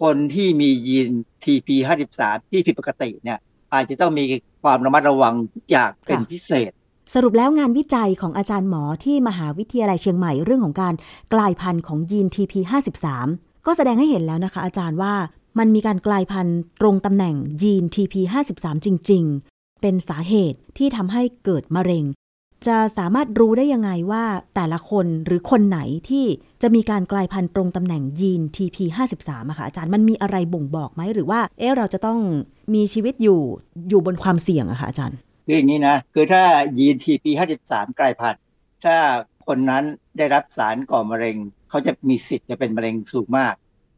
[0.00, 1.08] คนที่มียีน
[1.44, 2.20] TP53
[2.50, 3.38] ที่ผิดปกติเนี่ย
[3.72, 4.24] อาจจะต้องมี
[4.62, 6.70] ความระมัดระวังทุกอย่างเป็นค่ะพิเศษ
[7.14, 10.94] สรุปแล้วงานวิจัยของอาจารย์หมอที่มหาวิทยาลัยเชียงใหม่เรื่องของการ
[11.34, 13.06] กลายพันธุ์ของยีน TP53
[13.66, 15.14] ก็แสดงให้เห็นแล้วนะคะอาจารย์ว่า
[15.58, 22.04] มันมีการกลายพันธุ์ตรงตำแหน่งยีน TP53 จริง ๆ เป็นสาเหตุที่ทำให้เกิดมะเร็ง
[22.66, 26.24] จะสามารถรู้ได้ยังไงว่าแต่ละคนหรือคนไหนที่
[26.62, 32.18] จะมีการกลายพันธุ์ตรงตำแหน่งยีน TP53 อะค่ะอาจารย์มันมีอะไรบ่งบอกไหมหรือว่า เอ๊ะเราจะต้อง
[32.74, 33.40] มีชีวิตอยู่
[33.88, 36.42] อยู่บนความเสี่ยงอะค่ะอาจารย์คืออย่างนี้นะ คือถ้า
[36.78, 38.42] ยีน TP53 กลายพันธุ์
[38.84, 38.96] ถ้า
[39.46, 39.84] คนนั้น
[40.18, 41.36] ได้รับสารก่อมะเร็ง
[41.68, 43.54] เขาจะมีสิทธิ์จะเป็นมะเร็งสูงมาก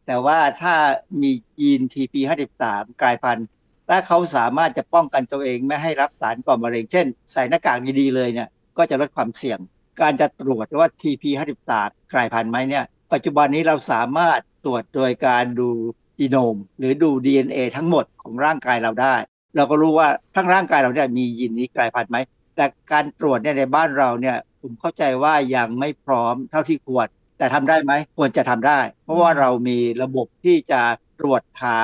[0.07, 0.75] แต่ว่าถ้า
[1.23, 1.31] มี
[1.61, 2.65] ยีน TP53
[3.03, 3.47] กลายพันธุ์
[3.89, 9.59] และเขาสามารถจะป้องกันตัวเองไม่ให้รับสารก่อมะเร็ง เช่น ใส่หน้ากากดีๆเลยเนี่ยก็จะลดความเสี่ยง
[10.01, 11.71] การจะตรวจว่า TP53
[12.13, 15.71] กลายพันธุ์ไหมเนี่ยปัจจุบันนี้เราสามารถตรวจโดยการดู
[16.19, 19.15] จีโนม หรือดู DNA ทั้งหมดของร่างกายเราได้
[19.57, 22.19] เราก็รู้ว่าทั้งร่างกายเราเนี่ยมียีนนี้กลายพันธุ์ไหม
[22.57, 27.07] แต่การตรวจเนี่ยในบ้านเราเนี่ยผมเข้าใจว่ายังไม่พร้อมเท่าที่ควร
[27.39, 30.83] แต่ทำได้ไหมควรจะทำได้ เพราะว่าเรามีระบบที่จะ
[31.21, 31.79] ตรวจหา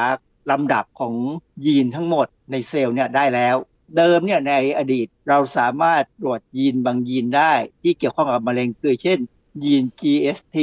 [0.51, 1.15] ลำดับของ
[1.67, 3.57] ยีนทั้งหมดในเซลล์เนี่ยได้แล้ว
[3.97, 9.19] เดิมเนี่ยในอดีตเราสามารถตรวจยีนบางยีนได้ ที่เกี่ยวข้องกับมะเร็งคือเช่น
[9.65, 10.59] ยีน GST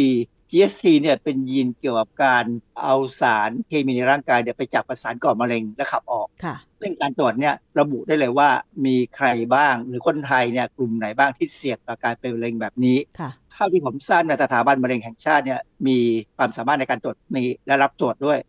[0.51, 2.45] GST เนี่ยเป็นยีนเกี่ยวกับการ
[2.82, 8.49] เอาสารเคมีในร่างกายเนี่ยไปจับประสานก่อมะเร็งและขับออกค่ะซึ่งการตรวจเนี่ยระบุได้เลยว่า
[8.86, 15.97] มีใครบ้าง หรือคนไทยเนี่ยกลุ่มไหนบ้างที่เสี่ยงต่อการเป็นมะเร็งแบบนี้ค่ะเท่าที่ผมทราบในสถาบันมะเร็งแห่งชาติเนี่ยมี
[16.38, 18.39] ความสามารถในการตรวจนี้และรับตรวจด้วย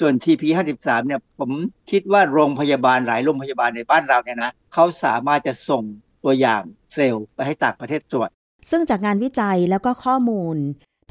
[0.00, 0.42] ส่วน TP
[0.76, 1.50] 53เนี่ยผม
[1.90, 5.82] คิดว่าโรงพยาบาลหลายโรงพยาบาลในบ้านเราเนี่ยนะเขาสามารถจะส่ง
[6.24, 6.62] ตัวอย่าง
[6.94, 8.28] เซลล์ไปให้ต่างประเทศตรวจ
[8.70, 10.56] ซึ่งจากงานวิจัยแล้วก็ข้อมูล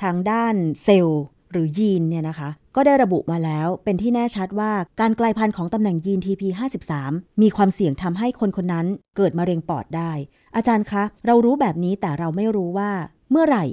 [0.03, 4.71] ทางด้านเซลล์หรือยีนเนี่ยนะคะ ก็ได้ระบุมาแล้วเป็นที่แน่ชัดว่า
[5.01, 6.93] การกลายพันธุ์ของตำแหน่งยีน TP53
[7.41, 10.11] มีความเสี่ยงทำให้คนคนนั้นเกิดมะเร็งปอดได้
[10.55, 12.91] อาจารย์คะ เรารู้แบบนี้แต่เราไม่รู้ว่า
[13.31, 13.65] เมื่อไหร่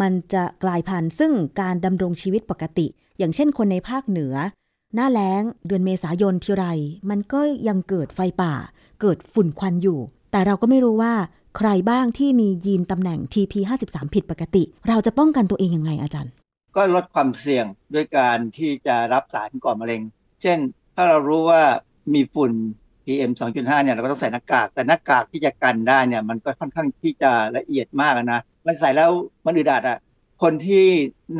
[0.00, 2.86] มันจะกลายพันธุ์ซึ่งการดำรงชีวิตปกติ
[3.18, 4.34] อย่างเช่นคนในภาคเหนือ
[4.94, 6.64] หน้าแล้งเดือนเมษายนทีไร
[7.10, 8.54] มันก็ยังเกิดไฟป่า
[9.00, 9.98] เกิดฝุ่นควันอยู่
[10.30, 11.14] แต่เราก็ไม่รู้ว่า
[11.56, 16.32] ใครบ้างที่มียีนตำแหน่ง TP53 ผิดปกติ เราจะป้องกันตัวเองยังไงอาจารย์
[16.76, 20.02] ก็ลดความเสี่ยงด้วยการที่จะรับสารก่อมะเร็ง
[20.42, 20.58] เช่น
[20.94, 21.62] ถ้าเรารู้ว่า
[22.14, 22.52] มีฝุ่น
[23.04, 29.10] PM 2.5เนี่ยเราก็ต้องใส่หน้ากาก แต่หน้ากากที่จะกันได้เนี่ยมันก็ค่อนข้างที่จะละเอียดมากนะ มันใส่แล้ว
[29.46, 29.98] มันอึดอัดอะ
[30.42, 30.84] คนที่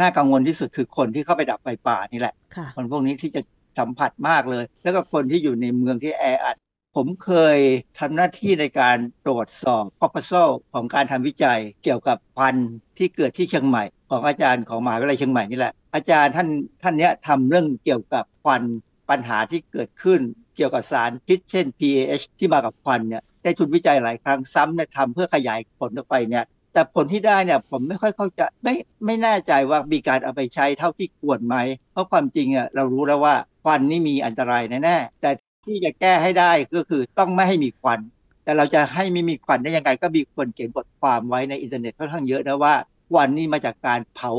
[0.01, 3.41] น่ากังวลที่สุดคือคนที่เข้าไปดับไฟป่านี่แหละค่ะคนพวกนี้ที่จะ
[3.79, 6.57] สัมผัสมากเลย แล้วก็คนที่อยู่ในเมืองที่แออัด
[6.97, 7.59] ผมเคย
[7.99, 12.57] ทำหน้าที่ในการตรวจสอบ proposal ของการทำวิจัยเกี่ยวกับควัน
[12.99, 16.49] ที่เกิดที่เชียงใหม่ ของอาจารย์ของมหาวิทยาลัยเชียงใหม่นี่แหละ อาจารย์ท่าน
[16.83, 18.63] ท่านเนี้ยทำเรื่องเกี่ยวกับควัน
[19.11, 20.21] ปัญหาที่เกิดขึ้น
[20.57, 26.45] เกี่ยวกับสารพิษเช่น PAH ที่มากับควันเนี่ยได้ทุนวิจัยหลายครั้งซ้ำเนี่ยทำเพื่อขยายผลออกไปเนี่ย
[26.77, 28.75] แต่ผลที่ได้เนี่ยผมไม่ค่อยเข้าใจไม่
[29.07, 31.57] ไม่แน่ใจว่ามีการเอาไปใช้เท่าที่ควรไหม
[31.93, 35.31] เพราะความจริงอะเรารู้แล้วว่าควันนี่มีอันตรายแน่ๆแต่
[35.67, 38.01] ที่จะแก้ให้ได้ก็คือต้องไม่ให้มีควัน
[38.45, 42.75] แต่เราจะให้ไม่มีควันได้ยังไง ก็มีคนเขียนบทความไว้ในอินเทอร์เน็ตค่อนข้างเยอะนะว่า
[43.11, 44.31] ควันนี่มาจากการเผา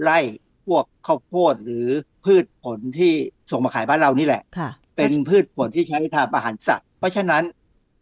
[0.00, 0.18] ไร่
[0.66, 1.86] พวกข้าวโพดหรือ
[2.24, 3.12] พืชผลที่
[3.50, 7.42] ส่งมาขายบ้านเรานี่แหละค่ะเป็นพืชผลที่ใช้ทำอาหารสัตว์ เพราะฉะนั้น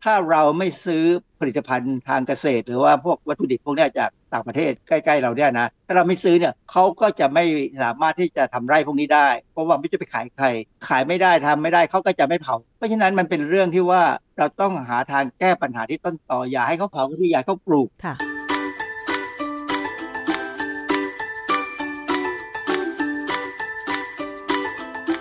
[0.04, 7.44] ถ้าเราไม่ซื้อผ ลิตภัณฑ์ทางเกษตร หรือว่าพวกวัตถุดิบพวกนี้จากต่างประเทศใกล้ๆเราเนี่ยนะถ้าเราไม่ซื้อเนี่ยเขาก็จะไม่
[7.82, 10.46] สามารถที่จะทำไร่พวกนี้ได้ เพราะว่าไม่จะไปขายใคร
[10.88, 14.02] ขายไม่ได้ทำไม่ได้เขาก็จะไม่เผา เพราะฉะนั้นมันเป็นเรื่องที่ว่า
[14.38, 18.14] เราต้องหาทางแก้ปัญหาที่ต้นต่ออย่าให้เขาเผาที่อย่าเขาปลูกค่ะ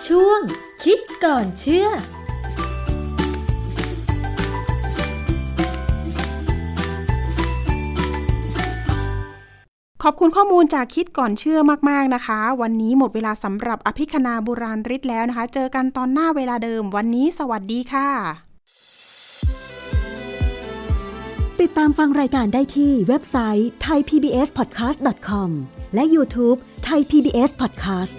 [0.06, 0.40] ช่วง
[0.84, 1.88] คิดก่อนเชื่อ
[10.06, 18.08] ขอบคุณข้อมูลจากคิดก่อนเชื่อมากๆนะคะ วันนี้หมดเวลาสำหรับอภิคณาบุราริศแล้วนะคะ เจอกันตอนหน้าเวลาเดิม วันนี้สวัสดีค่ะ
[21.60, 25.50] ติดตามฟังรายการได้ที่เว็บไซต์ thaipbspodcast.com
[25.94, 28.14] และ YouTube Thai PBS Podcast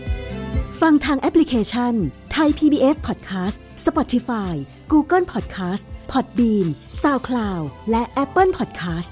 [0.82, 1.94] ฟังทางแอปพลิเคชัน
[2.36, 4.54] Thai PBS Podcast Spotify
[4.92, 6.68] Google Podcast Podbean
[7.02, 9.12] SoundCloud และ Apple Podcast